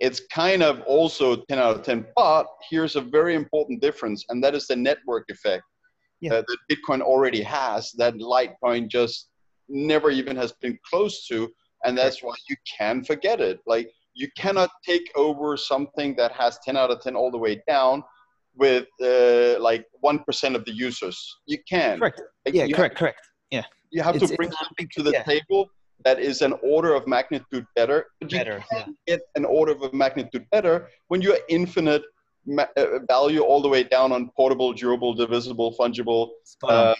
[0.00, 2.06] it's kind of also 10 out of 10.
[2.16, 5.64] But here's a very important difference, and that is the network effect
[6.20, 6.34] yeah.
[6.34, 9.28] uh, that Bitcoin already has, that Litecoin just
[9.68, 11.48] never even has been close to.
[11.84, 13.60] And that's why you can forget it.
[13.66, 17.62] Like, you cannot take over something that has 10 out of 10 all the way
[17.68, 18.02] down
[18.56, 21.36] with uh, like 1% of the users.
[21.46, 21.98] You can.
[21.98, 22.22] Correct.
[22.46, 23.20] Like, yeah, correct, have, correct.
[23.50, 23.64] Yeah.
[23.90, 25.22] You have it's, to bring something to the yeah.
[25.24, 25.68] table
[26.04, 28.06] that is an order of magnitude better.
[28.20, 29.16] But you better, can yeah.
[29.16, 32.02] get an order of magnitude better when you're infinite
[32.46, 36.30] ma- uh, value all the way down on portable, durable, divisible, fungible,
[36.64, 36.94] uh,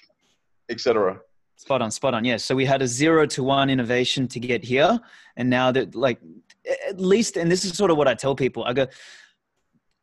[0.70, 1.20] etc.
[1.56, 2.24] Spot on, spot on.
[2.24, 2.32] Yes.
[2.32, 2.36] Yeah.
[2.46, 4.98] So we had a zero to one innovation to get here,
[5.36, 6.18] and now that like
[6.88, 8.64] at least, and this is sort of what I tell people.
[8.64, 8.86] I go,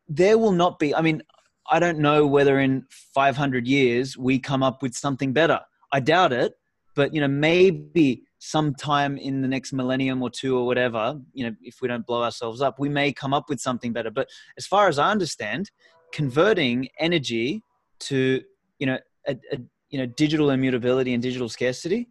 [0.08, 0.94] there will not be.
[0.94, 1.22] I mean,
[1.70, 5.60] I don't know whether in 500 years we come up with something better.
[5.92, 6.54] I doubt it,
[6.94, 11.54] but you know maybe sometime in the next millennium or two or whatever, you know,
[11.62, 14.10] if we don't blow ourselves up, we may come up with something better.
[14.10, 14.28] But
[14.58, 15.70] as far as I understand,
[16.12, 17.62] converting energy
[18.00, 18.42] to,
[18.80, 19.58] you know, a, a
[19.90, 22.08] you know, digital immutability and digital scarcity,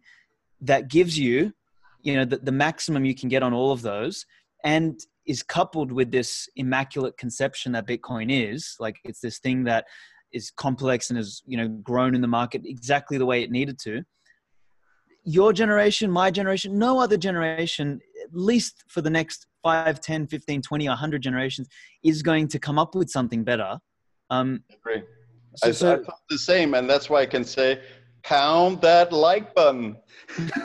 [0.62, 1.52] that gives you,
[2.00, 4.24] you know, the, the maximum you can get on all of those
[4.64, 8.76] and is coupled with this immaculate conception that Bitcoin is.
[8.80, 9.84] Like it's this thing that
[10.32, 13.78] is complex and has, you know, grown in the market exactly the way it needed
[13.80, 14.02] to
[15.24, 20.62] your generation, my generation, no other generation, at least for the next 5, 10, 15,
[20.62, 21.68] 20, 100 generations,
[22.02, 23.78] is going to come up with something better.
[24.30, 25.02] Um, I agree.
[25.56, 27.80] So, I, so, I thought the same, and that's why I can say,
[28.24, 29.96] pound that like button.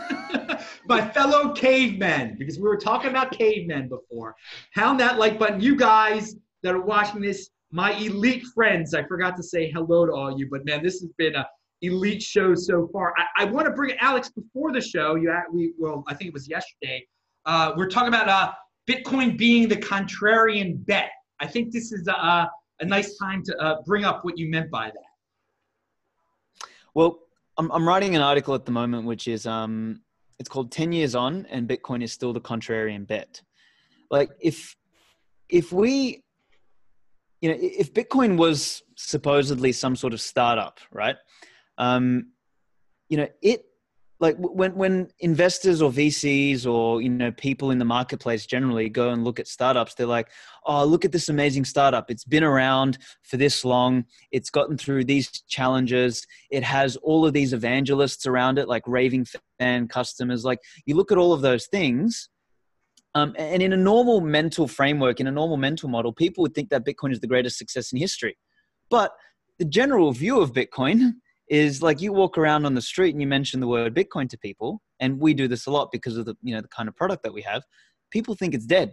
[0.85, 4.35] My fellow cavemen, because we were talking about cavemen before.
[4.73, 5.59] Pound that like button.
[5.59, 10.13] You guys that are watching this, my elite friends, I forgot to say hello to
[10.13, 11.45] all you, but man, this has been a
[11.81, 13.13] elite shows so far.
[13.17, 15.15] I, I want to bring Alex before the show.
[15.15, 17.05] You we well, I think it was yesterday.
[17.45, 18.51] Uh, we're talking about uh,
[18.89, 21.11] Bitcoin being the contrarian bet.
[21.39, 24.71] I think this is a, a nice time to uh, bring up what you meant
[24.71, 26.67] by that.
[26.93, 27.19] Well,
[27.57, 30.01] I'm, I'm writing an article at the moment, which is um,
[30.39, 33.41] it's called 10 years on and Bitcoin is still the contrarian bet.
[34.09, 34.75] Like if
[35.49, 36.23] if we
[37.41, 41.15] you know if Bitcoin was supposedly some sort of startup, right?
[41.77, 42.31] Um,
[43.09, 43.63] you know, it
[44.19, 49.09] like when when investors or VCs or you know people in the marketplace generally go
[49.09, 50.29] and look at startups, they're like,
[50.65, 52.09] "Oh, look at this amazing startup!
[52.09, 54.05] It's been around for this long.
[54.31, 56.25] It's gotten through these challenges.
[56.49, 59.27] It has all of these evangelists around it, like raving
[59.59, 60.43] fan customers.
[60.43, 62.29] Like you look at all of those things."
[63.15, 66.69] Um, and in a normal mental framework, in a normal mental model, people would think
[66.69, 68.37] that Bitcoin is the greatest success in history.
[68.91, 69.11] But
[69.57, 71.13] the general view of Bitcoin
[71.49, 74.37] is like you walk around on the street and you mention the word Bitcoin to
[74.37, 76.95] people, and we do this a lot because of the you know the kind of
[76.95, 77.63] product that we have.
[78.11, 78.91] People think it's dead.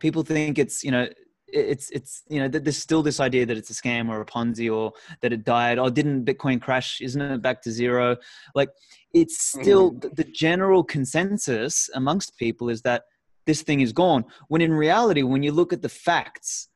[0.00, 1.08] People think it's you know
[1.52, 4.26] it's it's you know that there's still this idea that it's a scam or a
[4.26, 8.16] ponzi or that it died oh didn't bitcoin crash isn't it back to zero
[8.54, 8.70] like
[9.12, 10.14] it's still mm.
[10.16, 13.02] the general consensus amongst people is that
[13.46, 16.68] this thing is gone when in reality when you look at the facts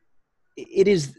[0.56, 1.18] it is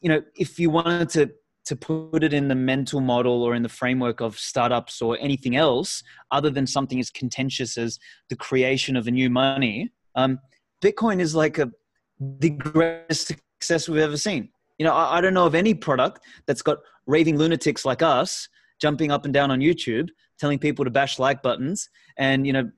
[0.00, 1.30] you know if you wanted to
[1.66, 5.56] to put it in the mental model or in the framework of startups or anything
[5.56, 7.98] else other than something as contentious as
[8.30, 10.38] the creation of a new money um,
[10.82, 11.70] bitcoin is like a
[12.18, 14.48] the greatest success we've ever seen.
[14.78, 18.48] You know I, I don't know of any product that's got raving lunatics like us
[18.80, 22.70] jumping up and down on youtube telling people to bash like buttons and you know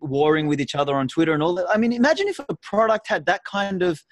[0.00, 1.66] warring with each other on twitter and all that.
[1.72, 4.02] I mean imagine if a product had that kind of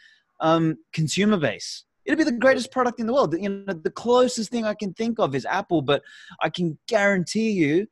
[0.40, 3.34] um, consumer base it'd be the greatest product in the world.
[3.38, 6.02] You know, the closest thing I can think of is Apple, but
[6.40, 7.86] I can guarantee you,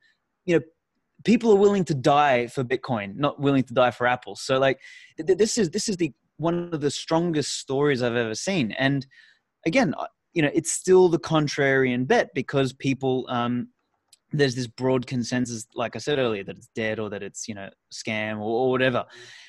[0.47, 0.65] you know,
[1.25, 4.37] people are willing to die for Bitcoin, not willing to die for Apple.
[4.37, 4.81] So like,
[5.19, 8.73] this is this is the one of the strongest stories I've ever seen.
[8.73, 9.07] And
[9.67, 9.95] again,
[10.33, 13.69] you know it's still the contrarian bet because people um,
[14.33, 17.55] there's this broad consensus, like I said earlier, that it's dead or that it's you
[17.55, 19.05] know scam or, or whatever.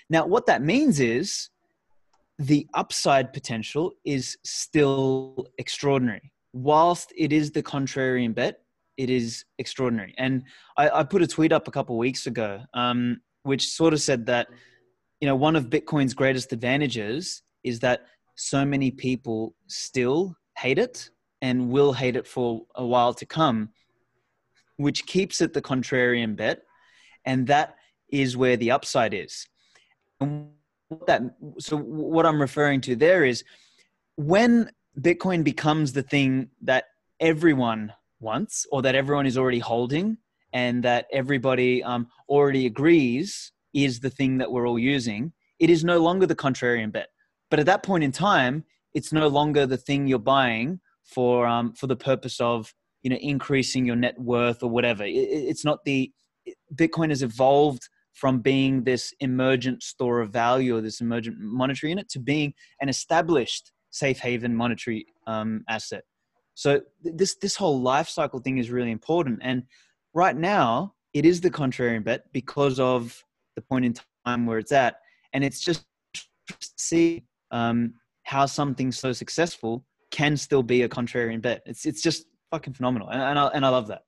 [0.09, 1.49] Now, what that means is
[2.45, 6.31] the upside potential is still extraordinary.
[6.53, 8.61] Whilst it is the contrarian bet,
[8.97, 10.13] it is extraordinary.
[10.17, 10.43] And
[10.77, 14.25] I, I put a tweet up a couple weeks ago, um, which sort of said
[14.25, 14.47] that
[15.19, 21.09] you know one of Bitcoin's greatest advantages is that so many people still hate it
[21.41, 23.69] and will hate it for a while to come
[24.81, 26.63] which keeps it the contrarian bet.
[27.25, 27.75] And that
[28.09, 29.47] is where the upside is.
[30.19, 30.49] And
[31.07, 31.21] that,
[31.59, 33.43] so what I'm referring to there is
[34.15, 36.85] when Bitcoin becomes the thing that
[37.19, 40.17] everyone wants or that everyone is already holding
[40.53, 45.83] and that everybody um, already agrees is the thing that we're all using, it is
[45.83, 47.07] no longer the contrarian bet.
[47.49, 51.73] But at that point in time, it's no longer the thing you're buying for um,
[51.73, 52.73] for the purpose of
[53.03, 56.11] you know increasing your net worth or whatever it, it's not the
[56.73, 62.09] bitcoin has evolved from being this emergent store of value or this emergent monetary unit
[62.09, 66.03] to being an established safe haven monetary um, asset
[66.53, 69.63] so this this whole life cycle thing is really important and
[70.13, 73.23] right now it is the contrarian bet because of
[73.55, 73.93] the point in
[74.25, 74.95] time where it's at
[75.33, 75.85] and it's just
[76.77, 77.93] see um,
[78.23, 83.09] how something so successful can still be a contrarian bet it's it's just fucking phenomenal,
[83.09, 84.03] and, and I and I love that.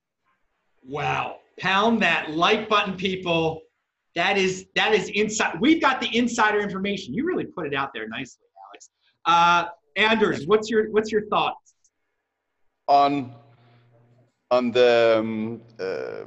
[0.84, 1.38] Wow!
[1.60, 3.62] Pound that like button, people.
[4.16, 5.60] That is that is inside.
[5.60, 7.14] We've got the insider information.
[7.14, 8.90] You really put it out there nicely, Alex.
[9.26, 11.74] Uh, Anders, what's your what's your thoughts
[12.88, 13.34] on
[14.52, 16.26] on the um, uh,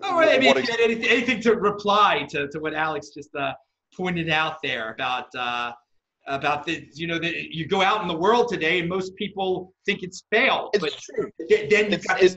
[0.00, 3.52] Oh, I mean, anything, anything, to reply to, to what Alex just uh,
[3.96, 5.72] pointed out there about uh,
[6.28, 9.72] about the you know that you go out in the world today and most people
[9.86, 11.30] think it's failed it's but true.
[11.48, 12.36] then it's, got, it's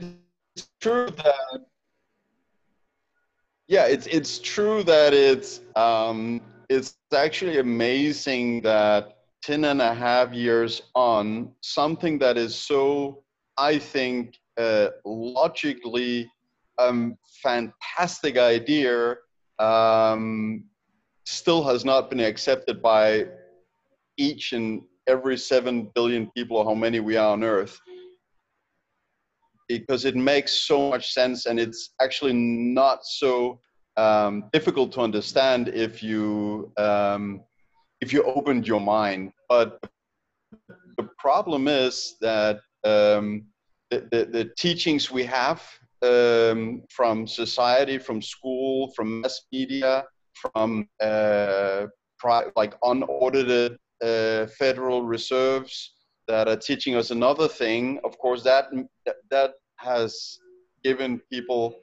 [0.80, 1.60] true that
[3.72, 10.34] yeah it's it's true that it's um it's actually amazing that 10 and a half
[10.34, 13.22] years on something that is so
[13.56, 16.30] i think uh, logically
[16.78, 19.16] um fantastic idea
[19.58, 20.62] um
[21.24, 23.26] still has not been accepted by
[24.18, 27.80] each and every 7 billion people or how many we are on earth
[29.78, 33.60] because it makes so much sense and it's actually not so
[33.96, 37.42] um, difficult to understand if you um,
[38.00, 39.78] if you opened your mind but
[40.96, 43.44] the problem is that um,
[43.90, 45.62] the, the, the, teachings we have
[46.02, 50.04] um, from society from school from mass media
[50.34, 51.86] from uh,
[52.56, 55.94] like unaudited uh, federal reserves
[56.28, 58.00] that are teaching us another thing.
[58.04, 58.66] Of course, that
[59.30, 60.38] that has
[60.84, 61.76] given people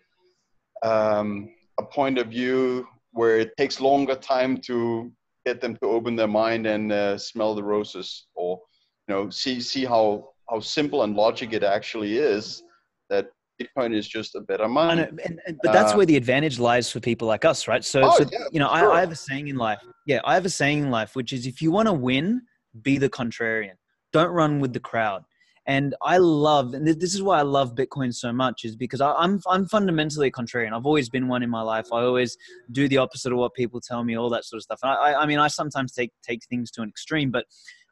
[0.83, 5.11] um, a point of view where it takes longer time to
[5.45, 8.59] get them to open their mind and uh, smell the roses, or
[9.07, 12.63] you know, see see how how simple and logic it actually is.
[13.09, 13.27] That
[13.61, 15.01] Bitcoin is just a better money.
[15.01, 17.83] And, and, and, but that's uh, where the advantage lies for people like us, right?
[17.83, 18.91] So, oh, so yeah, you know, sure.
[18.91, 19.79] I, I have a saying in life.
[20.05, 22.41] Yeah, I have a saying in life, which is if you want to win,
[22.81, 23.73] be the contrarian.
[24.13, 25.23] Don't run with the crowd.
[25.69, 29.13] And I love, and this is why I love Bitcoin so much, is because I,
[29.13, 30.73] I'm I'm fundamentally a contrarian.
[30.73, 31.93] I've always been one in my life.
[31.93, 32.35] I always
[32.71, 34.79] do the opposite of what people tell me, all that sort of stuff.
[34.81, 37.45] And I, I mean, I sometimes take take things to an extreme, but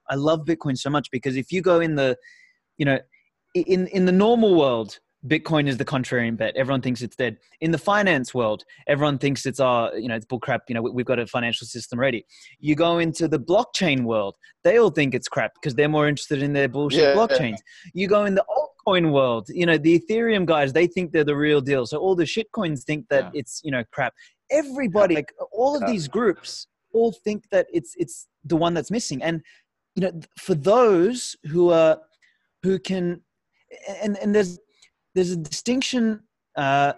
[0.09, 2.17] I love Bitcoin so much because if you go in the,
[2.79, 2.97] you know,
[3.53, 6.55] in in the normal world, Bitcoin is the contrarian bet.
[6.55, 7.37] Everyone thinks it's dead.
[7.61, 10.61] In the finance world, everyone thinks it's uh, you know, it's bullcrap.
[10.67, 12.25] You know, we've got a financial system ready.
[12.59, 16.41] You go into the blockchain world, they all think it's crap because they're more interested
[16.41, 17.57] in their bullshit yeah, blockchains.
[17.93, 18.01] Yeah.
[18.01, 21.35] You go in the altcoin world, you know, the Ethereum guys, they think they're the
[21.35, 21.85] real deal.
[21.85, 23.39] So all the shitcoins think that yeah.
[23.39, 24.13] it's, you know, crap.
[24.49, 29.21] Everybody, like all of these groups, all think that it's it's the one that's missing.
[29.21, 29.41] And
[29.95, 31.99] you know, for those who are
[32.63, 33.21] who can,
[34.01, 34.59] and and there's
[35.15, 36.21] there's a distinction
[36.55, 36.93] uh,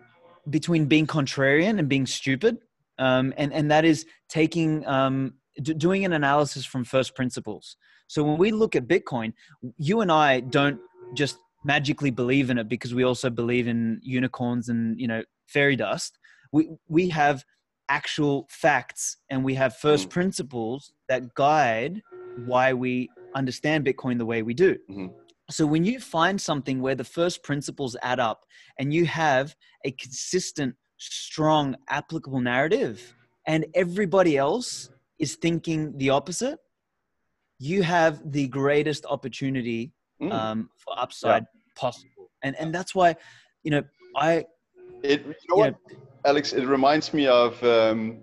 [0.49, 2.57] between being contrarian and being stupid,
[2.97, 7.77] um, and and that is taking um, d- doing an analysis from first principles.
[8.07, 9.33] So when we look at Bitcoin,
[9.77, 10.79] you and I don't
[11.13, 15.75] just magically believe in it because we also believe in unicorns and you know fairy
[15.75, 16.17] dust.
[16.51, 17.43] We we have
[17.89, 20.11] actual facts and we have first mm.
[20.11, 22.01] principles that guide
[22.45, 24.77] why we understand Bitcoin the way we do.
[24.89, 25.07] Mm-hmm.
[25.49, 28.45] So when you find something where the first principles add up
[28.77, 33.15] and you have a consistent, strong, applicable narrative,
[33.47, 36.59] and everybody else is thinking the opposite,
[37.57, 39.91] you have the greatest opportunity
[40.21, 40.31] mm.
[40.31, 41.81] um, for upside yeah.
[41.81, 42.29] possible.
[42.43, 43.15] And and that's why,
[43.63, 43.83] you know,
[44.15, 44.45] I.
[45.03, 46.53] It you know what, know, Alex.
[46.53, 47.61] It reminds me of.
[47.63, 48.19] Um,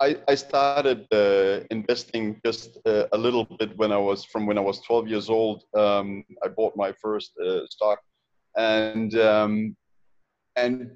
[0.00, 4.58] I, I started uh, investing just uh, a little bit when I was from when
[4.58, 5.64] I was 12 years old.
[5.74, 8.00] Um, I bought my first uh, stock,
[8.56, 9.76] and um,
[10.56, 10.90] and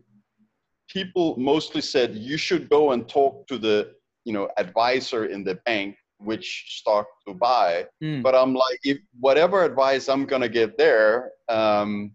[0.89, 3.93] people mostly said you should go and talk to the
[4.25, 7.87] you know advisor in the bank which stock to buy.
[8.03, 8.23] Mm.
[8.23, 12.15] But I'm like, if whatever advice I'm gonna get there, um,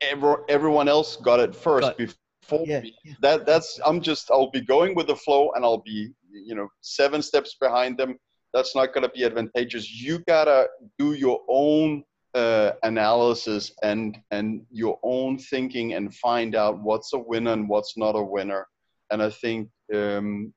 [0.00, 2.16] every, everyone else got it first got,
[2.50, 2.94] before yeah, me.
[3.04, 3.14] Yeah.
[3.22, 6.68] That that's I'm just I'll be going with the flow and I'll be you know
[6.80, 8.16] seven steps behind them.
[8.52, 9.90] That's not gonna be advantageous.
[9.90, 16.80] You gotta do your own uh, analysis and and your own thinking and find out
[16.80, 18.66] what's a winner and what's not a winner.
[19.10, 20.52] And I think um,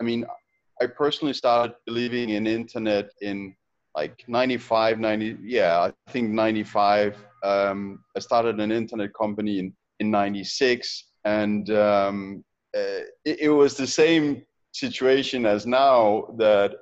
[0.00, 0.26] I mean
[0.80, 3.56] I personally started believing in internet in
[3.96, 7.16] like 95, 90, yeah, I think 95.
[7.42, 12.44] Um, I started an internet company in, in 96 and um,
[12.76, 14.42] uh, it, it, was the same
[14.72, 16.72] situation as now that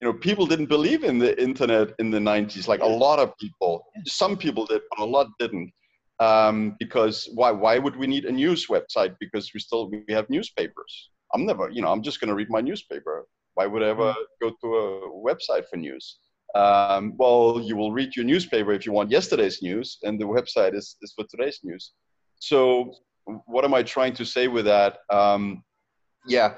[0.00, 3.36] you know people didn't believe in the internet in the 90s like a lot of
[3.38, 5.72] people some people did but a lot didn't
[6.20, 10.28] um, because why why would we need a news website because we still we have
[10.28, 13.26] newspapers I'm never, you know, I'm just going to read my newspaper.
[13.54, 14.24] Why would I ever mm.
[14.40, 16.18] go to a website for news?
[16.54, 20.74] Um, well, you will read your newspaper if you want yesterday's news, and the website
[20.74, 21.92] is, is for today's news.
[22.38, 22.94] So,
[23.46, 24.98] what am I trying to say with that?
[25.10, 25.62] Um,
[26.26, 26.54] yeah,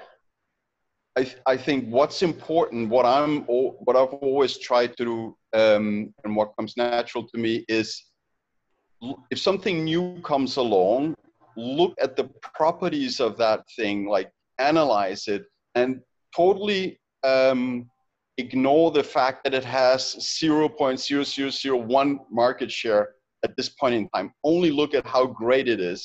[1.16, 6.12] I, th- I think what's important, what I'm, what I've always tried to do, um,
[6.24, 8.04] and what comes natural to me is,
[9.30, 11.14] if something new comes along,
[11.56, 12.24] look at the
[12.54, 16.00] properties of that thing, like analyze it and
[16.34, 17.88] totally um,
[18.38, 23.14] ignore the fact that it has 0.0001 market share
[23.46, 24.28] at this point in time.
[24.42, 26.02] Only look at how great it is.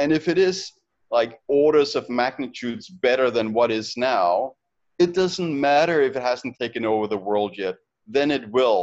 [0.00, 0.72] And if it is
[1.10, 4.54] like orders of magnitudes better than what is now,
[4.98, 7.76] it doesn't matter if it hasn't taken over the world yet.
[8.06, 8.80] Then it will,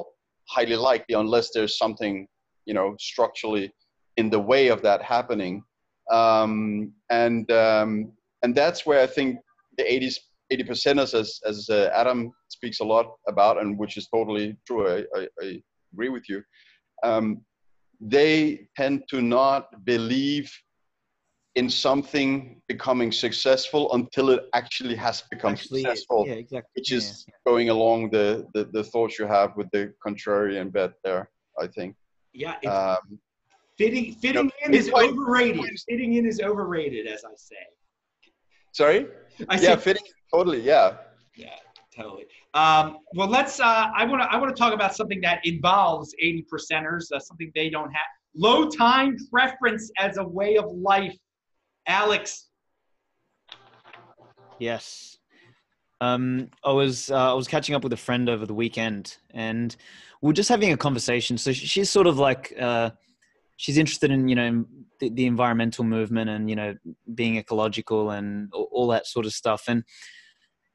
[0.56, 2.28] highly likely, unless there's something,
[2.66, 3.72] you know, structurally
[4.18, 5.64] in the way of that happening.
[6.12, 8.12] Um, and um,
[8.44, 9.40] and that's where I think
[9.80, 10.18] the 80s
[10.52, 14.84] 80 percenters, as as uh, Adam speaks a lot about, and which is totally true.
[14.88, 15.48] I, I, I
[15.94, 16.44] agree with you.
[17.04, 17.42] Um,
[18.00, 20.52] they tend to not believe
[21.56, 26.70] in something becoming successful until it actually has become actually, successful, yeah, exactly.
[26.76, 27.52] which is yeah, yeah.
[27.52, 31.30] going along the, the, the thoughts you have with the contrarian bet there,
[31.60, 31.96] I think.
[32.34, 32.58] Yeah.
[32.70, 33.20] Um,
[33.78, 35.80] fitting fitting you know, in is overrated.
[35.88, 37.56] Fitting in is overrated, as I say.
[38.74, 39.08] Sorry?
[39.48, 40.60] I yeah, fitting totally.
[40.60, 40.98] Yeah.
[41.38, 41.56] Yeah,
[41.96, 42.26] totally.
[42.54, 43.60] Um, well, let's.
[43.60, 44.32] Uh, I want to.
[44.32, 47.12] I want to talk about something that involves eighty percenters.
[47.12, 48.06] Uh, something they don't have.
[48.36, 51.16] Low time preference as a way of life.
[51.88, 52.50] Alex.
[54.60, 55.18] Yes.
[56.02, 59.76] Um, I was uh, I was catching up with a friend over the weekend, and
[60.22, 61.38] we are just having a conversation.
[61.38, 62.92] So she's sort of like uh,
[63.58, 64.66] she's interested in you know
[65.00, 66.76] the, the, environmental movement and you know
[67.14, 69.84] being ecological and all, that sort of stuff and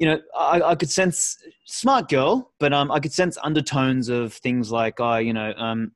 [0.01, 1.37] you know I, I, could sense
[1.67, 5.93] smart girl but um i could sense undertones of things like oh you know um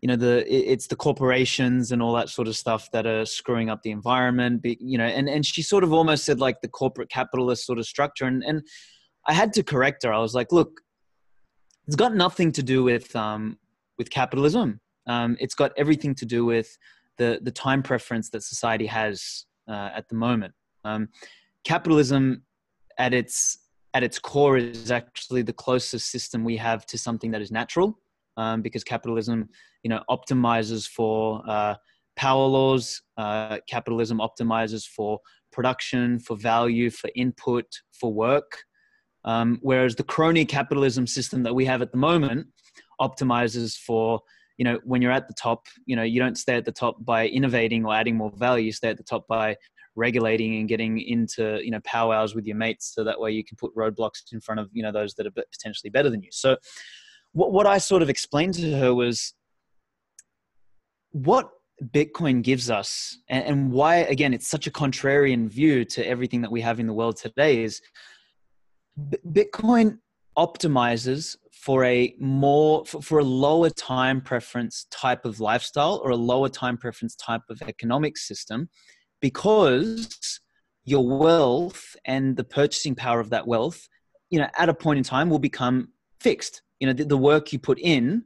[0.00, 3.70] you know the it's the corporations and all that sort of stuff that are screwing
[3.70, 7.10] up the environment you know and and she sort of almost said like the corporate
[7.10, 8.62] capitalist sort of structure and and
[9.28, 10.80] i had to correct her i was like look
[11.86, 13.58] it's got nothing to do with um
[13.98, 16.76] with capitalism um, it's got everything to do with
[17.18, 20.54] the the time preference that society has uh, at the moment.
[20.84, 21.08] Um,
[21.66, 22.42] capitalism,
[22.96, 23.58] at its
[23.92, 27.98] at its core, is actually the closest system we have to something that is natural,
[28.36, 29.48] um, because capitalism,
[29.82, 31.74] you know, optimizes for uh,
[32.14, 33.02] power laws.
[33.16, 35.18] Uh, capitalism optimizes for
[35.50, 38.64] production, for value, for input, for work.
[39.24, 42.46] Um, whereas the crony capitalism system that we have at the moment
[43.00, 44.20] optimizes for
[44.56, 47.04] you know when you're at the top you know you don't stay at the top
[47.04, 49.54] by innovating or adding more value you stay at the top by
[49.96, 53.56] regulating and getting into you know powwows with your mates so that way you can
[53.56, 56.30] put roadblocks in front of you know those that are potentially better than you.
[56.30, 56.56] So
[57.36, 59.34] what, what i sort of explained to her was
[61.12, 61.50] what
[61.84, 66.50] bitcoin gives us and, and why again it's such a contrarian view to everything that
[66.50, 67.82] we have in the world today is
[69.28, 69.98] bitcoin
[70.38, 76.16] optimizes for a more for, for, a lower time preference type of lifestyle or a
[76.16, 78.68] lower time preference type of economic system
[79.20, 80.40] because
[80.84, 83.88] your wealth and the purchasing power of that wealth
[84.30, 85.88] you know at a point in time will become
[86.20, 86.62] fixed.
[86.80, 88.24] You know the, the work you put in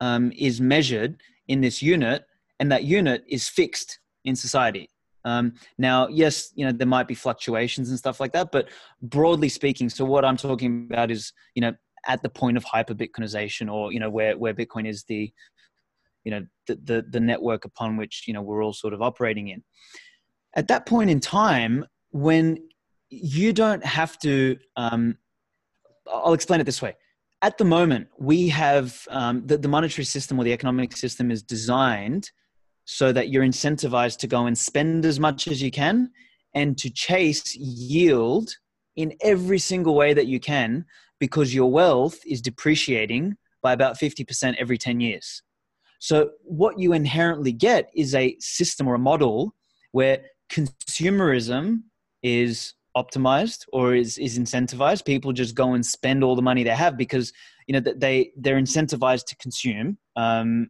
[0.00, 2.24] um, is measured in this unit
[2.60, 4.88] and that unit is fixed in society.
[5.24, 8.68] Um, now yes you know there might be fluctuations and stuff like that but
[9.02, 11.72] broadly speaking so what i'm talking about is you know
[12.08, 15.32] at the point of hyper bitcoinization or you know where where bitcoin is the
[16.24, 19.46] you know the, the the network upon which you know we're all sort of operating
[19.46, 19.62] in
[20.54, 22.58] at that point in time when
[23.10, 25.16] you don't have to um,
[26.10, 26.94] i'll explain it this way
[27.42, 31.42] at the moment we have um, the, the monetary system or the economic system is
[31.42, 32.30] designed
[32.84, 36.10] so that you're incentivized to go and spend as much as you can
[36.54, 38.50] and to chase yield
[38.96, 40.84] in every single way that you can
[41.18, 45.42] because your wealth is depreciating by about 50% every 10 years.
[46.00, 49.54] So, what you inherently get is a system or a model
[49.92, 51.82] where consumerism
[52.22, 55.04] is optimized or is, is incentivized.
[55.04, 57.32] People just go and spend all the money they have because
[57.66, 60.68] you know they they're incentivized to consume um,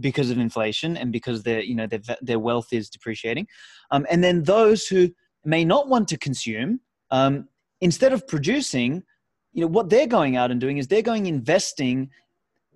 [0.00, 3.46] because of inflation and because their you know their their wealth is depreciating,
[3.90, 5.10] um, and then those who
[5.44, 6.80] may not want to consume
[7.10, 7.48] um,
[7.80, 9.02] instead of producing,
[9.52, 12.10] you know what they're going out and doing is they're going investing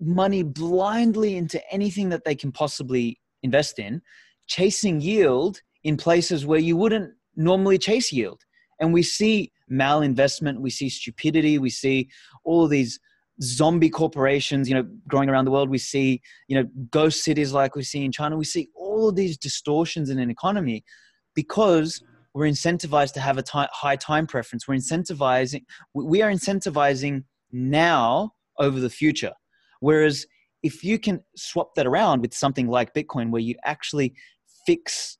[0.00, 4.00] money blindly into anything that they can possibly invest in,
[4.46, 8.42] chasing yield in places where you wouldn't normally chase yield.
[8.80, 12.08] And we see malinvestment, we see stupidity, we see
[12.44, 12.98] all of these
[13.42, 15.70] zombie corporations, you know, growing around the world.
[15.70, 18.36] We see, you know, ghost cities like we see in China.
[18.36, 20.84] We see all of these distortions in an economy
[21.34, 22.02] because
[22.34, 24.66] we're incentivized to have a high time preference.
[24.66, 25.62] We're incentivizing,
[25.94, 29.32] we are incentivizing now over the future.
[29.80, 30.26] Whereas
[30.62, 34.14] if you can swap that around with something like Bitcoin, where you actually
[34.66, 35.17] fix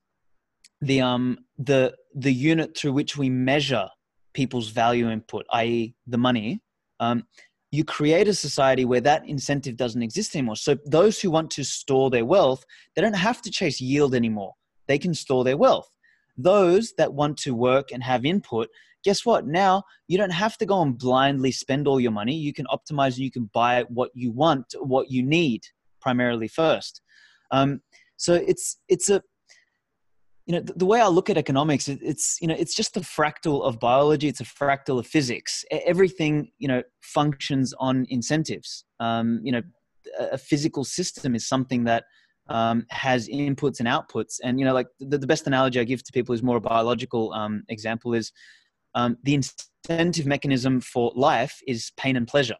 [0.81, 3.87] the um the the unit through which we measure
[4.33, 6.61] people's value input, i.e., the money,
[6.99, 7.23] um,
[7.71, 10.55] you create a society where that incentive doesn't exist anymore.
[10.55, 12.63] So those who want to store their wealth,
[12.95, 14.53] they don't have to chase yield anymore.
[14.87, 15.89] They can store their wealth.
[16.37, 18.69] Those that want to work and have input,
[19.03, 19.45] guess what?
[19.45, 22.35] Now you don't have to go and blindly spend all your money.
[22.35, 25.61] You can optimize and you can buy what you want, what you need
[26.01, 27.01] primarily first.
[27.51, 27.81] Um,
[28.17, 29.21] so it's it's a
[30.49, 32.97] you know the, the, way i look at economics it, it's you know it's just
[32.97, 35.63] a fractal of biology it's a fractal of physics.
[35.69, 38.83] Everything you know functions on incentives.
[38.99, 39.61] Um, you know
[40.19, 42.05] a physical system is something that
[42.47, 44.39] um, has inputs and outputs.
[44.43, 46.61] And you know like the, the, best analogy i give to people is more a
[46.61, 48.31] biological um, example is
[48.95, 52.57] um, the incentive mechanism for life is pain and pleasure.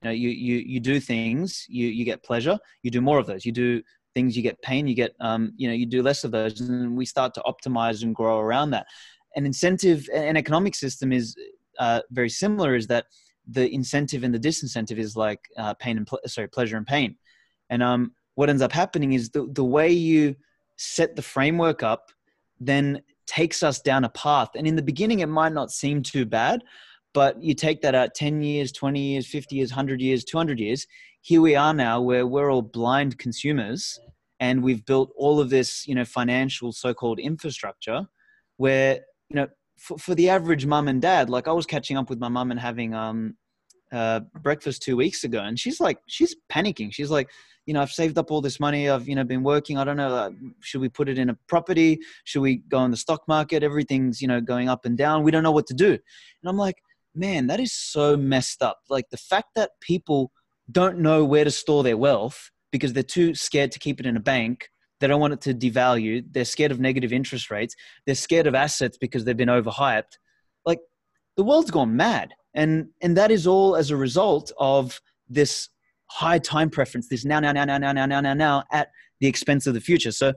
[0.00, 3.26] You know you you, you do things you you get pleasure you do more of
[3.26, 3.44] those.
[3.44, 3.82] You do
[4.16, 6.96] things you get pain you get um, you know you do less of those and
[6.96, 8.86] we start to optimize and grow around that.
[9.36, 11.36] An incentive an economic system is
[11.78, 13.04] uh, very similar is that
[13.46, 17.14] the incentive and the disincentive is like uh, pain and ple- sorry pleasure and pain.
[17.68, 20.34] And um, what ends up happening is the, the way you
[20.76, 22.10] set the framework up
[22.58, 24.50] then takes us down a path.
[24.56, 26.64] And in the beginning it might not seem too bad
[27.16, 30.86] but you take that out 10 years 20 years 50 years 100 years 200 years
[31.22, 33.98] here we are now where we're all blind consumers
[34.38, 38.06] and we've built all of this you know financial so-called infrastructure
[38.58, 39.00] where
[39.30, 39.48] you know
[39.78, 42.50] for, for the average mum and dad like i was catching up with my mum
[42.50, 43.34] and having um
[43.92, 46.92] uh, breakfast two weeks ago and she's like she's panicking.
[46.92, 47.30] She's like
[47.66, 48.90] you know i've saved up all this money.
[48.90, 49.78] I've you know been working.
[49.78, 52.00] I don't know uh, should we put it in a property?
[52.24, 53.62] Should we go in the stock market?
[53.62, 55.22] Everything's you know going up and down.
[55.22, 55.92] We don't know what to do.
[55.92, 56.76] And i'm like
[57.16, 60.30] man that is so messed up like the fact that people
[60.70, 64.16] don't know where to store their wealth because they're too scared to keep it in
[64.16, 64.68] a bank.
[65.00, 66.24] They don't want it to devalue.
[66.30, 67.74] They're scared of negative interest rates.
[68.04, 70.18] They're scared of assets because they've been overhyped.
[70.64, 70.80] Like
[71.36, 72.32] the world's gone mad.
[72.54, 75.68] And and that is all as a result of this
[76.06, 78.88] high time preference, this now, now, now, now, now, now, now, now, now at
[79.20, 80.12] the expense of the future.
[80.12, 80.32] So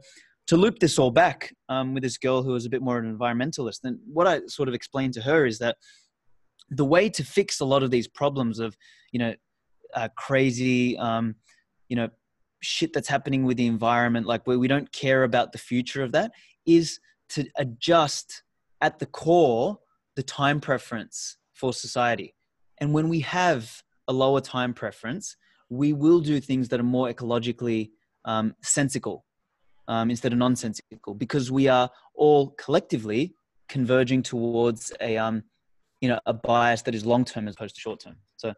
[0.48, 3.06] to loop this all back um, with this girl who was a bit more of
[3.06, 5.78] an environmentalist, and what I sort of explained to her is that
[6.70, 8.78] the way to fix a lot of these problems of,
[9.12, 9.34] you know,
[9.96, 11.36] uh, crazy, um,
[11.88, 12.10] you know,
[12.62, 16.12] shit that's happening with the environment, like where we don't care about the future of
[16.12, 16.32] that,
[16.66, 17.00] is
[17.30, 18.44] to adjust
[18.82, 19.80] at the core
[20.16, 22.36] the time preference for society.
[22.80, 25.36] And when we have a lower time preference,
[25.70, 27.92] we will do things that are more ecologically
[28.26, 29.26] um, sensical
[29.88, 33.34] um, instead of nonsensical because we are all collectively
[33.68, 35.44] converging towards a um,
[36.02, 38.16] you know a bias that is long term as opposed to short term.
[38.38, 38.54] So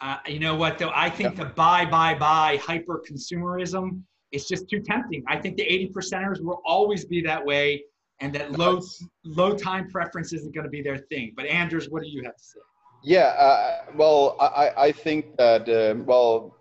[0.00, 0.92] uh, you know what though?
[0.94, 4.02] I think the buy, buy, buy hyper consumerism
[4.32, 5.24] is just too tempting.
[5.28, 7.84] I think the 80 percenters will always be that way,
[8.20, 8.82] and that low
[9.24, 11.32] low time preference isn't going to be their thing.
[11.34, 12.60] But Anders, what do you have to say?
[13.02, 16.56] Yeah, uh, well, I, I think that, uh, well,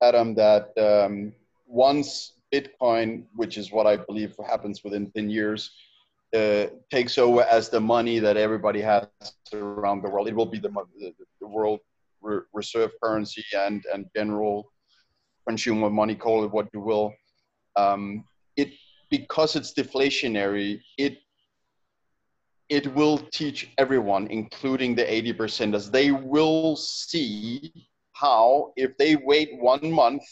[0.00, 1.34] Adam, that um,
[1.66, 5.70] once Bitcoin, which is what I believe happens within 10 years,
[6.34, 9.06] uh, takes over as the money that everybody has
[9.52, 11.80] around the world, it will be the, the, the world
[12.20, 14.70] re- reserve currency and, and general
[15.46, 17.12] consumer money, call it what you will.
[17.76, 18.24] Um,
[18.56, 18.70] it
[19.10, 21.18] because it's deflationary, it
[22.68, 25.90] it will teach everyone, including the 80 percenters.
[25.90, 27.70] They will see
[28.14, 30.22] how, if they wait one month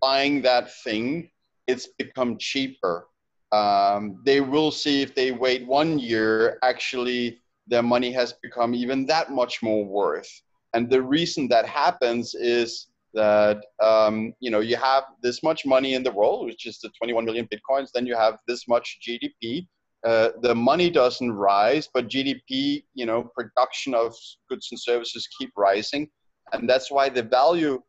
[0.00, 1.30] buying that thing,
[1.66, 3.08] it's become cheaper.
[3.54, 9.06] Um, they will see if they wait one year, actually, their money has become even
[9.06, 10.30] that much more worth.
[10.74, 15.94] And the reason that happens is that um, you know you have this much money
[15.94, 17.90] in the world, which is the 21 million bitcoins.
[17.94, 19.68] Then you have this much GDP,
[20.04, 24.14] uh, the money doesn't rise, but GDP, you know, production of
[24.50, 26.10] goods and services keep rising,
[26.52, 27.80] and that's why the value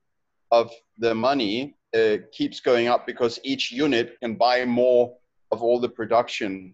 [0.52, 5.14] of the money uh, keeps going up because each unit can buy more
[5.52, 6.74] of all the production.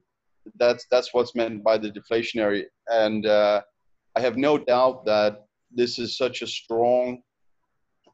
[0.58, 3.62] That's that's what's meant by the deflationary, and uh,
[4.16, 7.22] I have no doubt that this is such a strong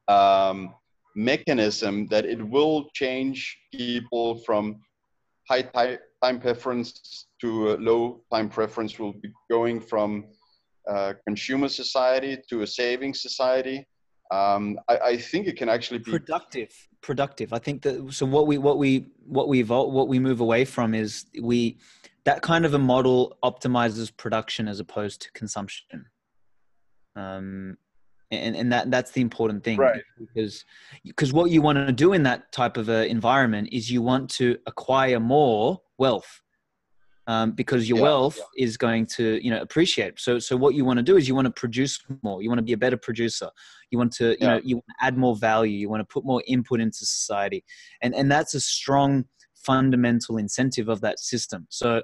[0.07, 0.73] um,
[1.15, 4.79] mechanism that it will change people from
[5.49, 5.63] high
[6.23, 10.25] time preference to low time preference will be going from
[10.87, 13.85] uh, consumer society to a saving society.
[14.31, 16.69] Um, I, I, think it can actually be productive.
[17.07, 17.53] Productive.
[17.53, 18.13] I think that.
[18.13, 21.77] So what we what we what we evolve, what we move away from is we
[22.25, 26.07] that kind of a model optimizes production as opposed to consumption.
[27.15, 27.77] Um,
[28.29, 30.01] and and that that's the important thing right.
[30.19, 30.65] because
[31.05, 34.29] because what you want to do in that type of a environment is you want
[34.31, 36.41] to acquire more wealth
[37.27, 38.65] um, because your yeah, wealth yeah.
[38.65, 40.19] is going to you know appreciate.
[40.19, 42.41] So so what you want to do is you want to produce more.
[42.41, 43.49] You want to be a better producer.
[43.91, 44.47] You want to you yeah.
[44.47, 45.77] know you add more value.
[45.77, 47.63] You want to put more input into society.
[48.01, 49.25] And and that's a strong
[49.55, 51.67] fundamental incentive of that system.
[51.69, 52.01] So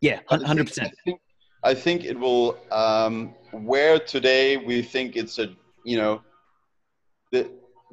[0.00, 1.20] yeah 100% I think,
[1.64, 5.54] I think it will um, where today we think it's a
[5.84, 6.22] you know
[7.32, 7.50] the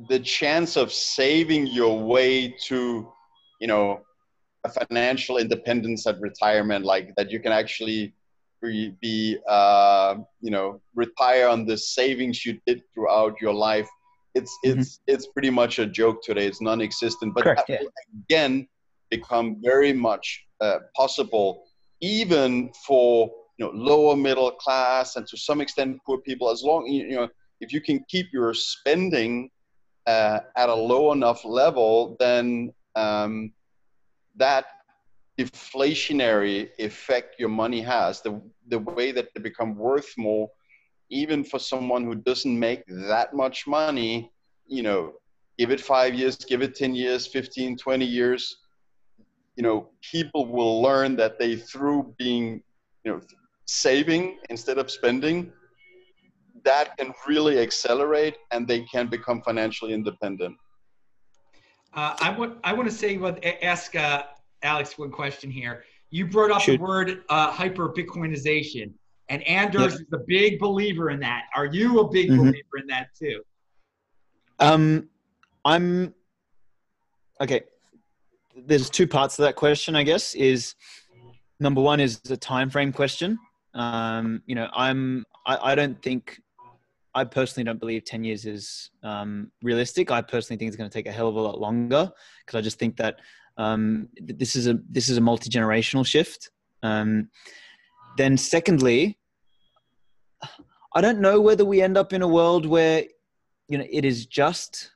[0.10, 3.12] the chance of saving your way to
[3.60, 4.02] you know
[4.70, 8.14] financial independence at retirement, like that you can actually
[8.62, 13.88] be, be uh, you know, retire on the savings you did throughout your life.
[14.34, 14.80] It's mm-hmm.
[14.80, 15.14] it's mm-hmm.
[15.14, 16.46] it's pretty much a joke today.
[16.46, 17.80] It's non-existent, but Correct, yeah.
[18.30, 18.68] again,
[19.10, 21.64] become very much uh, possible,
[22.02, 26.50] even for you know lower middle class and to some extent poor people.
[26.50, 27.30] As long you know
[27.62, 29.50] if you can keep your spending
[30.08, 33.52] uh, at a low enough level, then um,
[34.38, 34.66] that
[35.38, 40.50] deflationary effect your money has, the, the way that they become worth more,
[41.10, 44.32] even for someone who doesn't make that much money,
[44.66, 45.14] you know,
[45.58, 48.58] give it five years, give it 10 years, 15, 20 years,
[49.56, 52.62] you know, people will learn that they, through being,
[53.04, 53.22] you know,
[53.66, 55.52] saving instead of spending,
[56.64, 60.58] that can really accelerate and they can become financially independent.
[61.96, 64.24] Uh, I want I want to say what ask uh,
[64.64, 65.86] Alex one question here.
[66.10, 66.78] You brought up Shoot.
[66.78, 68.92] the word uh, hyper Bitcoinization,
[69.30, 70.02] and Anders yep.
[70.02, 71.44] is a big believer in that.
[71.56, 72.40] Are you a big mm-hmm.
[72.40, 73.42] believer in that too?
[74.60, 75.10] Um,
[75.64, 76.14] I'm
[77.40, 77.62] okay.
[78.56, 80.36] There's two parts to that question, I guess.
[80.36, 80.76] Is
[81.62, 83.40] number one is the time frame question.
[83.74, 86.42] Um, you know, I'm I, I don't think
[87.16, 90.12] I personally don't believe 10 years is um, realistic.
[90.12, 92.12] I personally think it's going to take a hell of a lot longer
[92.46, 93.22] because I just think that
[93.58, 96.52] um, this is a this is a multi generational shift.
[96.84, 97.30] Um,
[98.18, 99.18] then, secondly,
[100.94, 103.06] I don't know whether we end up in a world where
[103.70, 104.92] you know it is just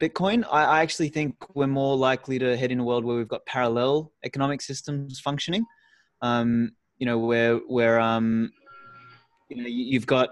[0.00, 0.44] Bitcoin.
[0.50, 3.46] I, I actually think we're more likely to head in a world where we've got
[3.46, 5.64] parallel economic systems functioning.
[6.20, 8.50] Um, you know, where where um,
[9.48, 10.30] you know you've got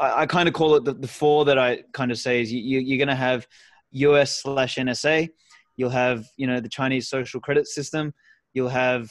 [0.00, 2.52] I, I kind of call it the, the four that I kind of say is
[2.52, 3.46] you, you're going to have
[3.92, 5.28] US slash NSA.
[5.76, 8.14] You'll have, you know, the Chinese social credit system.
[8.52, 9.10] You'll have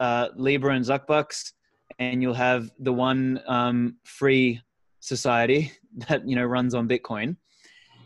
[0.00, 1.52] uh, Libra and Zuckbucks,
[1.98, 4.60] and you'll have the one um, free
[5.00, 5.72] society
[6.08, 7.36] that you know runs on Bitcoin.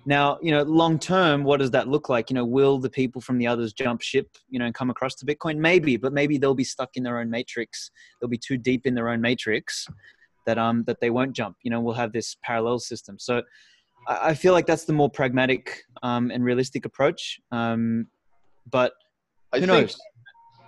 [0.08, 2.30] Now, you know, long term, what does that look like?
[2.30, 5.16] You know, will the people from the others jump ship, you know, and come across
[5.16, 5.56] to Bitcoin?
[5.56, 7.90] Maybe, but maybe they'll be stuck in their own matrix.
[8.20, 9.88] They'll be too deep in their own matrix
[10.46, 11.56] that um that they won't jump.
[11.62, 13.18] You know, we'll have this parallel system.
[13.18, 13.42] So
[14.08, 17.40] I, I feel like that's the more pragmatic um, and realistic approach.
[17.52, 18.06] Um,
[18.70, 18.92] but
[19.54, 19.92] who I knows?
[19.92, 20.00] Think,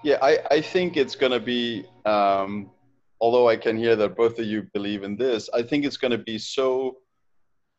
[0.05, 2.71] yeah, I, I think it's going to be um,
[3.21, 6.13] although I can hear that both of you believe in this, I think it's going
[6.13, 6.99] to be so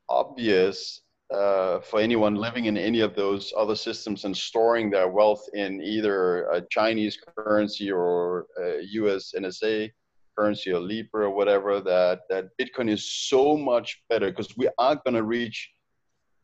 [0.10, 1.02] obvious
[1.34, 5.82] uh, for anyone living in any of those other systems and storing their wealth in
[5.82, 9.92] either a Chinese currency or a US NSA
[10.40, 14.96] currency or Libra or whatever, that, that Bitcoin is so much better because we are
[14.96, 15.70] going to reach,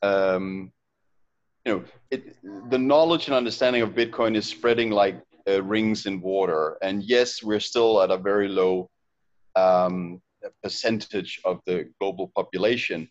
[0.01, 0.71] um,
[1.65, 2.35] you know, it,
[2.69, 6.77] the knowledge and understanding of Bitcoin is spreading like uh, rings in water.
[6.81, 8.89] And yes, we're still at a very low
[9.55, 10.21] um,
[10.63, 13.09] percentage of the global population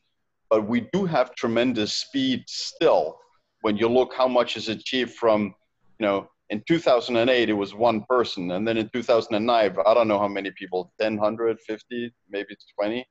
[0.54, 3.18] but we do have tremendous speed still.
[3.62, 5.54] When you look how much is achieved from,
[5.98, 10.18] you know, in 2008 it was one person, and then in 2009 I don't know
[10.18, 13.06] how many people, 10, 150, maybe 20.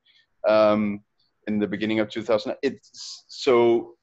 [0.48, 1.00] Um,
[1.46, 3.94] in the beginning of 2000, it's so.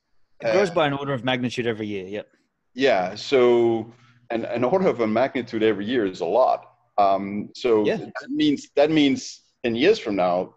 [0.41, 2.07] It grows uh, by an order of magnitude every year.
[2.07, 2.27] Yep.
[2.73, 3.15] Yeah.
[3.15, 3.91] So,
[4.29, 6.65] and an order of a magnitude every year is a lot.
[6.97, 7.97] Um, so yeah.
[7.97, 10.55] that means that means 10 years from now,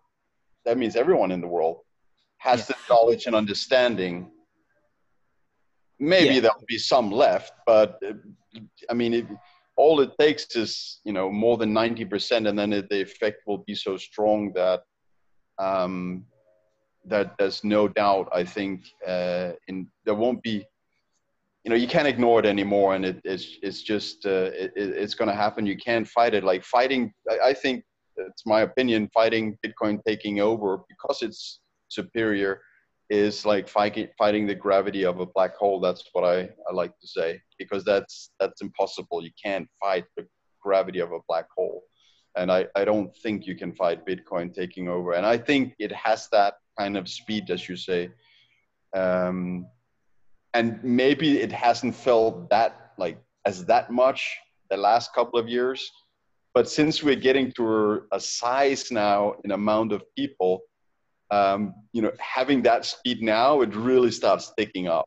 [0.65, 1.79] that means everyone in the world
[2.39, 2.77] has yeah.
[2.77, 4.31] the knowledge and understanding.
[5.99, 6.41] Maybe yeah.
[6.41, 8.15] there'll be some left, but uh,
[8.91, 9.27] I mean, it,
[9.77, 13.43] all it takes is you know more than ninety percent, and then it, the effect
[13.47, 14.83] will be so strong that
[15.59, 16.27] um,
[17.05, 18.29] that there's no doubt.
[18.33, 20.65] I think uh, in there won't be.
[21.65, 25.15] You know, you can't ignore it anymore, and it, it's it's just uh, it, it's
[25.15, 25.65] going to happen.
[25.65, 26.45] You can't fight it.
[26.45, 27.85] Like fighting, I, I think
[28.17, 29.09] it's my opinion.
[29.15, 32.61] Fighting Bitcoin taking over because it's superior
[33.11, 35.81] is like fighting fighting the gravity of a black hole.
[35.81, 39.23] That's what I, I like to say because that's that's impossible.
[39.23, 40.27] You can't fight the
[40.63, 41.83] gravity of a black hole,
[42.37, 45.13] and I, I don't think you can fight Bitcoin taking over.
[45.13, 48.11] And I think it has that kind of speed, as you say.
[48.97, 49.67] Um,
[50.55, 54.37] and maybe it hasn't felt that like as that much
[54.71, 55.91] the last couple of years,
[56.55, 60.63] but since we're getting to a size now in amount of people
[61.31, 65.07] um, you know, having that speed now, it really starts sticking up.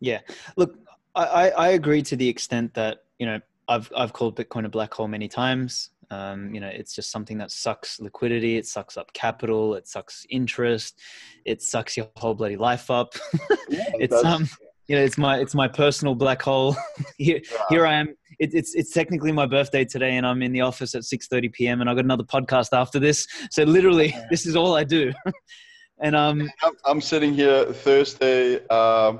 [0.00, 0.20] Yeah.
[0.56, 0.76] Look,
[1.14, 4.94] I, I agree to the extent that, you know, I've, I've called Bitcoin a black
[4.94, 5.90] hole many times.
[6.10, 10.26] Um, you know, it's just something that sucks liquidity, it sucks up capital, it sucks
[10.28, 11.00] interest,
[11.46, 13.14] it sucks your whole bloody life up.
[13.68, 14.46] Yeah, it's um,
[14.92, 16.76] you know, it's my it's my personal black hole.
[17.16, 17.40] here,
[17.70, 18.08] here I am.
[18.38, 21.80] It, it's it's technically my birthday today, and I'm in the office at 6:30 p.m.
[21.80, 23.26] and I've got another podcast after this.
[23.50, 24.26] So literally, yeah.
[24.28, 25.10] this is all I do.
[26.02, 29.16] and um, I'm, I'm, sitting here Thursday, uh,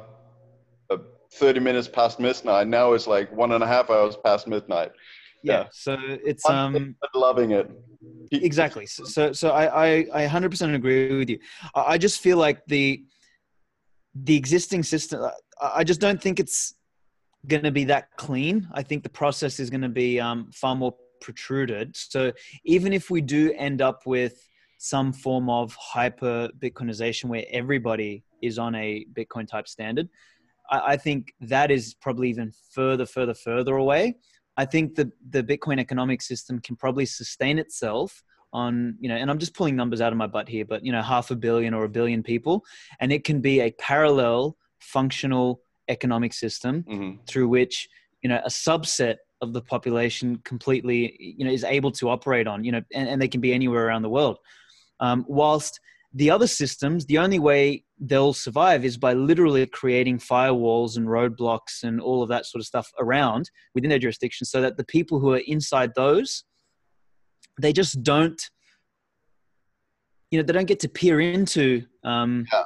[1.32, 2.66] 30 minutes past midnight.
[2.68, 4.92] Now it's like one and a half hours past midnight.
[5.42, 5.52] Yeah.
[5.60, 5.66] yeah.
[5.72, 7.70] So it's um loving it.
[8.30, 8.84] Exactly.
[8.84, 11.38] So so, so I, I I 100% agree with you.
[11.74, 13.02] I, I just feel like the
[14.14, 15.28] the existing system
[15.62, 16.74] I just don't think it's
[17.46, 18.68] going to be that clean.
[18.72, 21.96] I think the process is going to be um, far more protruded.
[21.96, 22.32] So
[22.64, 24.48] even if we do end up with
[24.78, 30.08] some form of hyper Bitcoinization where everybody is on a Bitcoin type standard,
[30.70, 34.16] I, I think that is probably even further, further, further away.
[34.56, 39.30] I think the the Bitcoin economic system can probably sustain itself on you know and
[39.30, 41.72] i'm just pulling numbers out of my butt here but you know half a billion
[41.72, 42.62] or a billion people
[43.00, 47.16] and it can be a parallel functional economic system mm-hmm.
[47.26, 47.89] through which
[48.22, 52.64] you know a subset of the population completely you know is able to operate on
[52.64, 54.39] you know and, and they can be anywhere around the world
[55.01, 55.80] um, whilst
[56.14, 61.83] the other systems the only way they'll survive is by literally creating firewalls and roadblocks
[61.83, 65.18] and all of that sort of stuff around within their jurisdiction so that the people
[65.18, 66.45] who are inside those
[67.61, 68.51] they just don't
[70.30, 72.64] you know they don't get to peer into um, yeah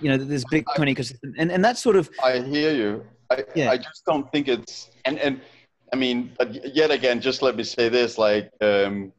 [0.00, 2.10] you know this Bitcoin ecosystem, and and that sort of.
[2.22, 3.04] I hear you.
[3.30, 3.70] I yeah.
[3.70, 5.40] I just don't think it's and and
[5.92, 6.32] I mean,
[6.64, 9.12] yet again, just let me say this: like, um,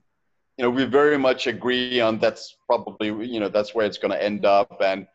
[0.57, 4.11] you know, we very much agree on that's probably you know that's where it's going
[4.11, 5.07] to end up, and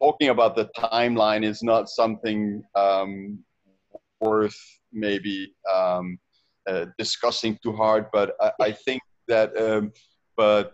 [0.00, 3.38] talking about the timeline is not something um,
[4.20, 4.58] worth
[4.92, 6.18] maybe um,
[6.68, 8.06] uh, discussing too hard.
[8.12, 9.92] But I, I think that, um,
[10.36, 10.72] but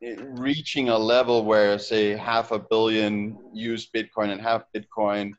[0.00, 5.32] reaching a level where, say, half a billion use Bitcoin and half Bitcoin,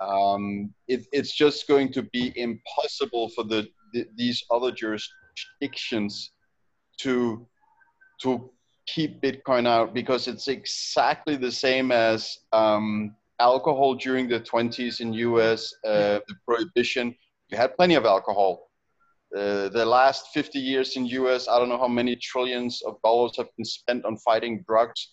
[0.00, 6.32] um, it, it's just going to be impossible for the, the, these other jurisdictions
[6.98, 7.46] to
[8.22, 8.50] to
[8.86, 15.12] keep Bitcoin out because it's exactly the same as um, alcohol during the 20s in
[15.14, 17.14] US, uh, the prohibition.
[17.48, 18.69] You had plenty of alcohol
[19.36, 23.36] uh, the last 50 years in US, I don't know how many trillions of dollars
[23.36, 25.12] have been spent on fighting drugs.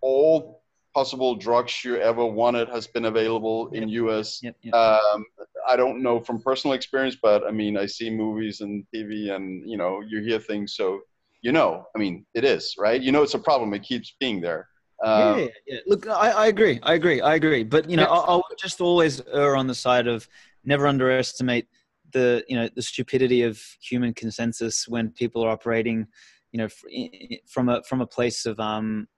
[0.00, 0.62] All
[0.94, 4.40] possible drugs you ever wanted has been available in US.
[4.42, 4.74] Yep, yep.
[4.74, 5.24] Um,
[5.68, 9.68] I don't know from personal experience, but I mean, I see movies and TV, and
[9.68, 11.00] you know, you hear things, so
[11.42, 11.86] you know.
[11.94, 13.00] I mean, it is right.
[13.00, 13.74] You know, it's a problem.
[13.74, 14.68] It keeps being there.
[15.04, 15.78] Um, yeah, yeah.
[15.86, 16.78] Look, I, I agree.
[16.82, 17.20] I agree.
[17.20, 17.64] I agree.
[17.64, 20.28] But you know, I'll, I'll just always err on the side of
[20.64, 21.66] never underestimate
[22.12, 26.06] the you know the stupidity of human consensus when people are operating,
[26.52, 26.68] you know,
[27.46, 29.08] from a from a place of um,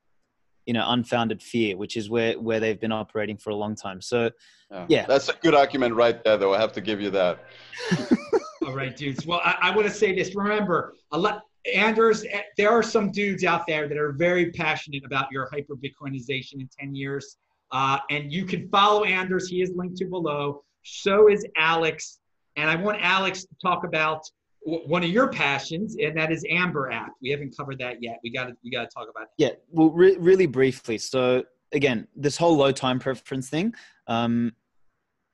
[0.66, 4.00] you know, unfounded fear, which is where where they've been operating for a long time.
[4.02, 4.30] So,
[4.70, 5.06] yeah, yeah.
[5.06, 6.54] that's a good argument right there, though.
[6.54, 7.44] I have to give you that.
[8.66, 9.24] All right, dudes.
[9.24, 10.34] Well, I, I want to say this.
[10.34, 11.42] Remember, a lot
[11.74, 15.74] Anders, eh, there are some dudes out there that are very passionate about your hyper
[15.74, 17.36] Bitcoinization in 10 years.
[17.70, 19.48] Uh, and you can follow Anders.
[19.48, 20.64] He is linked to below.
[20.84, 22.18] So is Alex.
[22.58, 24.22] And I want Alex to talk about
[24.62, 27.12] one of your passions, and that is Amber app.
[27.22, 28.18] We haven't covered that yet.
[28.22, 29.28] We got to we got to talk about it.
[29.38, 30.98] Yeah, well, re- really briefly.
[30.98, 33.74] So again, this whole low time preference thing.
[34.08, 34.52] Um,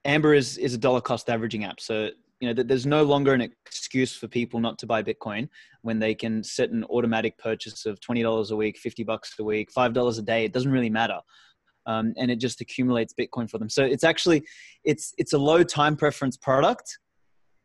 [0.05, 1.81] Amber is is a dollar cost averaging app.
[1.81, 2.11] So
[2.41, 5.49] you know, there's no longer an excuse for people not to buy Bitcoin
[5.81, 9.71] when they can set an automatic purchase of $20 a week, 50 bucks a week,
[9.73, 10.45] $5 a day.
[10.45, 11.21] It doesn't really matter.
[11.87, 13.71] Um, and it just accumulates Bitcoin for them.
[13.71, 14.45] So it's actually,
[14.85, 16.99] it's, it's a low time preference product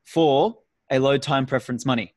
[0.06, 0.58] for
[0.92, 2.14] a low time preference money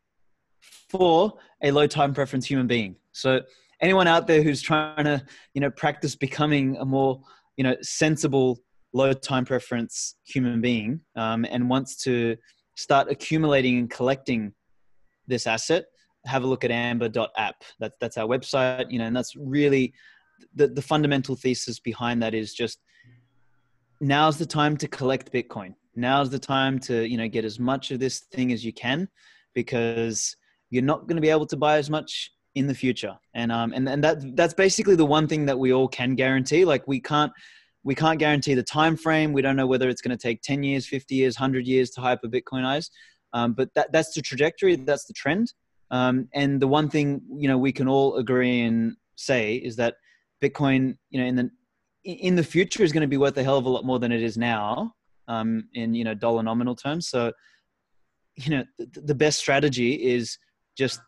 [0.93, 2.97] for a low time preference human being.
[3.13, 3.41] So
[3.81, 5.25] anyone out there who's trying to,
[5.55, 7.23] you know, practice becoming a more,
[7.57, 8.59] you know, sensible
[8.93, 12.37] low time preference human being um, and wants to
[12.77, 14.53] start accumulating and collecting
[15.27, 15.87] this asset,
[16.27, 17.65] have a look at amber.app.
[17.81, 19.95] That's, that's our website, you know, and that's really
[20.55, 22.81] the, the fundamental thesis behind that is just
[24.01, 25.75] now's the time to collect Bitcoin.
[25.95, 29.09] Now's the time to, you know, get as much of this thing as you can
[29.55, 30.37] because
[30.71, 33.17] you're not going to be able to buy as much in the future.
[33.35, 36.65] And, um, and, and that, that's basically the one thing that we all can guarantee.
[36.65, 37.33] Like we can't,
[37.85, 39.33] we can't guarantee the time frame.
[39.33, 42.01] We don't know whether it's going to take 10 years, 50 years, 100 years to
[42.01, 42.91] hyper Bitcoinize.
[43.33, 45.53] Um, but that, that's the trajectory, that's the trend.
[45.93, 49.97] Um, and the one thing you know we can all agree and say is that
[50.43, 51.51] Bitcoin, you know, in the
[52.05, 54.11] in the future is going to be worth a hell of a lot more than
[54.11, 54.95] it is now
[55.33, 57.09] um, in you know dollar nominal terms.
[57.09, 57.33] So,
[58.37, 60.39] you know, the, the best strategy is
[60.77, 61.01] just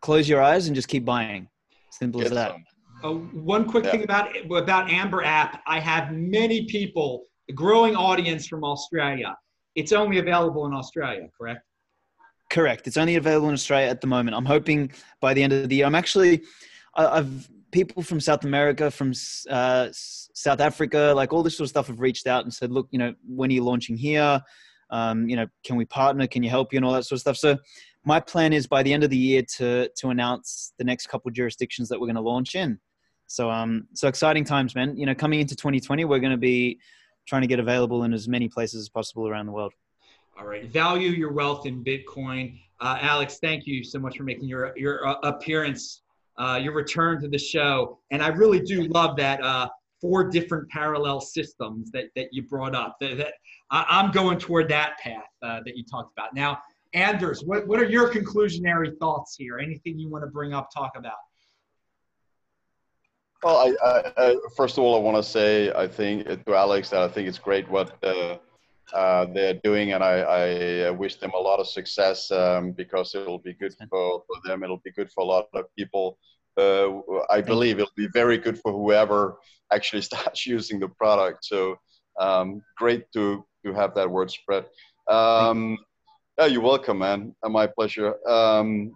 [0.00, 1.48] close your eyes and just keep buying.
[1.90, 2.56] Simple yes, as that.
[3.04, 3.12] Uh,
[3.54, 3.92] one quick yeah.
[3.92, 9.36] thing about about Amber app, I have many people, a growing audience from Australia.
[9.74, 11.62] It's only available in Australia, correct?
[12.50, 12.86] Correct.
[12.88, 14.36] It's only available in Australia at the moment.
[14.36, 15.86] I'm hoping by the end of the year.
[15.86, 16.42] I'm actually,
[16.96, 19.12] I've people from South America, from
[19.50, 22.88] uh, South Africa, like all this sort of stuff have reached out and said, look,
[22.90, 24.40] you know, when are you launching here?
[24.90, 26.26] Um, you know, can we partner?
[26.26, 27.36] Can you help you and all that sort of stuff?
[27.36, 27.58] So
[28.04, 31.30] my plan is by the end of the year to to announce the next couple
[31.30, 32.78] jurisdictions that we're going to launch in.
[33.26, 34.96] So um, so exciting times, man.
[34.96, 36.78] You know, coming into 2020, we're going to be
[37.26, 39.74] trying to get available in as many places as possible around the world.
[40.38, 42.58] All right, value your wealth in Bitcoin.
[42.80, 46.02] Uh, Alex, thank you so much for making your your uh, appearance,
[46.38, 47.98] uh, your return to the show.
[48.10, 49.68] And I really do love that uh,
[50.00, 52.96] four different parallel systems that that you brought up.
[53.00, 53.34] That, that
[53.70, 56.34] I'm going toward that path uh, that you talked about.
[56.34, 56.58] Now,
[56.94, 59.58] Anders, what what are your conclusionary thoughts here?
[59.58, 61.16] Anything you want to bring up, talk about?
[63.42, 66.90] Well, I, I, I, first of all, I want to say I think to Alex
[66.90, 68.38] that I think it's great what uh,
[68.92, 73.38] uh, they're doing, and I, I, wish them a lot of success um, because it'll
[73.38, 74.62] be good for, for them.
[74.62, 76.18] It'll be good for a lot of people.
[76.56, 79.36] Uh, I believe it'll be very good for whoever
[79.72, 81.44] actually starts using the product.
[81.44, 81.76] So
[82.18, 84.64] um, great to to have that word spread.
[85.08, 85.78] Um,
[86.38, 87.34] yeah, you're welcome, man.
[87.44, 88.14] My pleasure.
[88.26, 88.92] Um,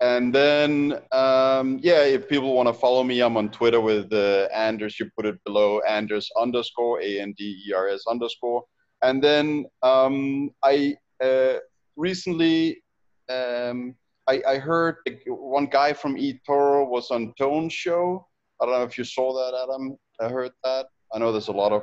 [0.00, 4.46] and then, um, yeah, if people want to follow me, I'm on Twitter with uh,
[4.54, 5.00] Anders.
[5.00, 8.64] You put it below Anders underscore A N D E R S underscore.
[9.02, 11.58] And then um, I uh,
[11.96, 12.82] recently
[13.28, 13.94] um,
[14.28, 14.96] I, I, heard
[15.26, 18.26] one guy from eToro was on Tone show.
[18.60, 19.96] I don't know if you saw that, Adam.
[20.20, 20.86] I heard that.
[21.12, 21.82] I know there's a lot of,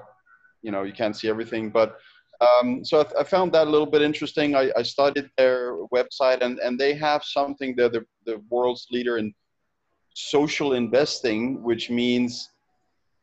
[0.62, 1.98] you know, you can't see everything, but
[2.42, 4.56] um, so I, I, found that a little bit interesting.
[4.56, 7.76] I, I, studied their website, and, and they have something.
[7.76, 9.34] They're the, the world's leader in
[10.14, 12.50] social investing, which means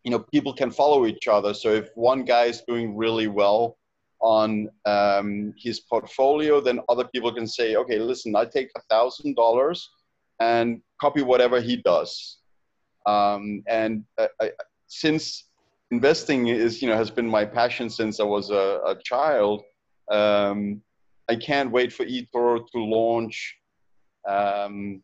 [0.05, 1.53] you know people can follow each other.
[1.53, 3.77] So if one guy is doing really well
[4.23, 9.35] on um, his portfolio, then other people can say, okay, listen, I take a thousand
[9.35, 9.91] dollars
[10.41, 12.39] and copy whatever he does.
[13.07, 14.51] Um, and uh, I,
[14.87, 15.49] since
[15.91, 19.63] investing is you know has been my passion since I was a, a child.
[20.11, 20.83] Um,
[21.29, 23.57] I can't wait for eToro to launch
[24.29, 25.03] um,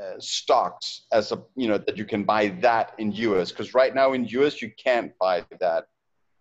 [0.00, 3.94] uh, stocks as a you know that you can buy that in US because right
[3.94, 5.86] now in US you can't buy that.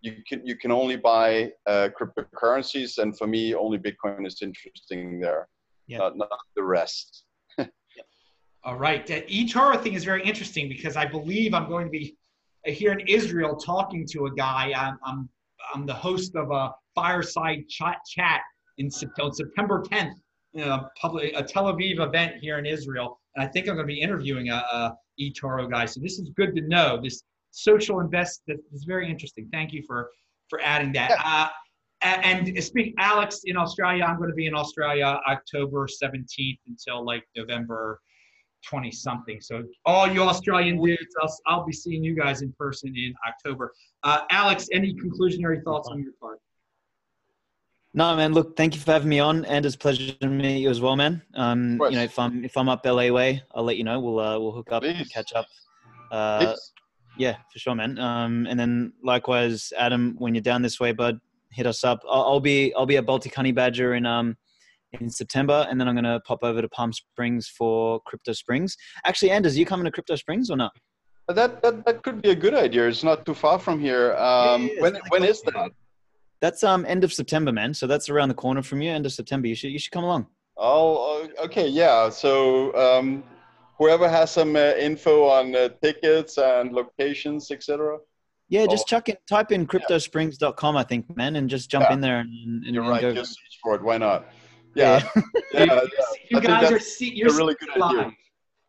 [0.02, 5.20] You can you can only buy uh, cryptocurrencies, and for me, only Bitcoin is interesting
[5.20, 5.48] there,
[5.88, 5.98] Yeah.
[5.98, 7.26] not, not the rest.
[8.64, 9.06] All right.
[9.06, 12.18] The eToro thing is very interesting because I believe I'm going to be
[12.66, 14.74] here in Israel talking to a guy.
[14.76, 15.30] I'm, I'm,
[15.74, 18.42] I'm the host of a fireside chat, chat
[18.78, 20.14] in Sep- September 10th,
[20.54, 23.20] you know, public, a Tel Aviv event here in Israel.
[23.36, 25.86] And I think I'm going to be interviewing a, a eToro guy.
[25.86, 27.00] So this is good to know.
[27.02, 29.48] This social invest that is very interesting.
[29.52, 30.10] Thank you for,
[30.50, 31.12] for adding that.
[31.24, 31.50] Uh,
[32.02, 37.26] and speak, Alex, in Australia, I'm going to be in Australia October 17th until like
[37.36, 38.00] November
[38.68, 39.42] 20 something.
[39.42, 43.74] So all you Australian dudes, I'll, I'll be seeing you guys in person in October.
[44.04, 46.40] Uh, Alex, any conclusionary thoughts on your part?
[47.94, 48.34] No, man.
[48.34, 50.80] Look, thank you for having me on, and it's a pleasure to meet you as
[50.80, 51.24] well, man.
[51.34, 54.00] Um, you know, if I'm if I'm up LA way, I'll let you know.
[54.00, 55.10] We'll uh, we'll hook up, Please.
[55.10, 55.48] catch up.
[56.12, 56.72] Uh, Please.
[57.20, 58.00] Yeah, for sure, man.
[58.00, 61.20] Um, and then likewise, Adam, when you're down this way, bud,
[61.52, 62.00] hit us up.
[62.10, 64.38] I'll, I'll be I'll be at Baltic Honey Badger in um
[64.94, 68.78] in September, and then I'm gonna pop over to Palm Springs for Crypto Springs.
[69.06, 70.72] Actually, Anders, you coming to Crypto Springs or not?
[71.28, 72.88] That, that that could be a good idea.
[72.88, 74.16] It's not too far from here.
[74.16, 75.72] Um, Yeah, yeah, when when really that?
[76.42, 77.74] That's um end of September, man.
[77.74, 78.92] So that's around the corner from you.
[78.92, 79.48] End of September.
[79.48, 80.28] You should you should come along.
[80.56, 82.10] Oh, okay, yeah.
[82.10, 83.24] So um,
[83.80, 87.98] whoever has some uh, info on uh, tickets and locations, etc.
[88.50, 88.90] Yeah, just Oh.
[88.92, 91.94] chuck in, type in cryptosprings.com, I think, man, and just jump Yeah.
[91.94, 93.02] in there and, and, You're and right.
[93.02, 93.14] go.
[93.14, 93.82] Just search for it.
[93.82, 94.28] Why not?
[94.76, 95.22] Yeah, yeah.
[95.54, 95.90] yeah, you I you
[96.32, 98.02] think guys are that's see, you're really seeing good it idea.
[98.04, 98.12] live.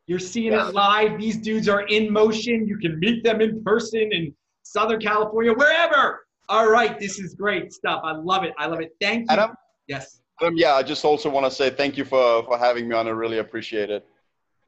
[0.06, 0.68] You're seeing Yeah.
[0.68, 1.18] it live.
[1.20, 2.66] These dudes are in motion.
[2.66, 6.26] You can meet them in person in Southern California, wherever.
[6.48, 8.00] All right, this is great stuff.
[8.04, 8.52] I love it.
[8.58, 8.90] I love it.
[9.00, 9.26] Thank you.
[9.36, 9.54] Adam,
[9.86, 10.20] Yes.
[10.40, 10.74] Adam, yeah.
[10.74, 13.06] I just also want to say thank you for for having me on.
[13.06, 14.06] I really appreciate it.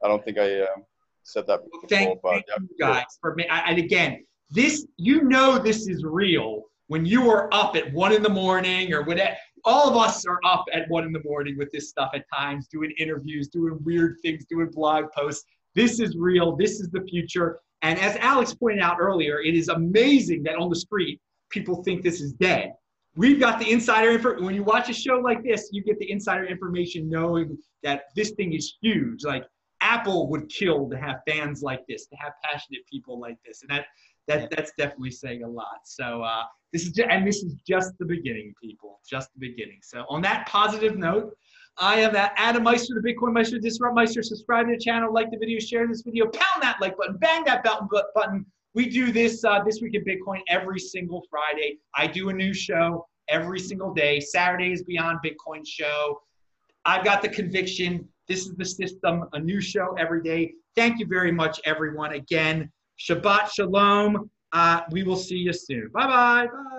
[0.03, 0.83] I don't think I um,
[1.23, 3.45] said that before, Thank, but thank yeah, you guys for me.
[3.49, 8.21] And again, this you know this is real when you are up at one in
[8.21, 9.35] the morning or whatever.
[9.65, 12.67] All of us are up at one in the morning with this stuff at times,
[12.67, 15.45] doing interviews, doing weird things, doing blog posts.
[15.73, 16.55] This is real.
[16.55, 17.59] This is the future.
[17.81, 22.03] And as Alex pointed out earlier, it is amazing that on the street people think
[22.03, 22.73] this is dead.
[23.15, 24.41] We've got the insider info.
[24.41, 28.31] When you watch a show like this, you get the insider information knowing that this
[28.31, 29.23] thing is huge.
[29.23, 29.45] Like
[29.83, 33.69] Apple would kill to have fans like this, to have passionate people like this, and
[33.69, 33.85] that
[34.27, 35.79] that that's definitely saying a lot.
[35.83, 39.79] So uh, this is ju- and this is just the beginning, people, just the beginning.
[39.81, 41.35] So on that positive note,
[41.77, 44.23] I am Adam Meister, the Bitcoin Meister, Disrupt Meister.
[44.23, 47.43] Subscribe to the channel, like the video, share this video, pound that like button, bang
[47.45, 48.45] that button button.
[48.75, 51.79] We do this uh, this week in Bitcoin every single Friday.
[51.95, 54.19] I do a new show every single day.
[54.19, 56.21] Saturday is Beyond Bitcoin show.
[56.85, 58.07] I've got the conviction.
[58.27, 60.53] This is the system, a new show every day.
[60.75, 62.13] Thank you very much, everyone.
[62.13, 64.29] Again, Shabbat Shalom.
[64.53, 65.89] Uh, we will see you soon.
[65.93, 66.47] Bye-bye.
[66.47, 66.72] Bye.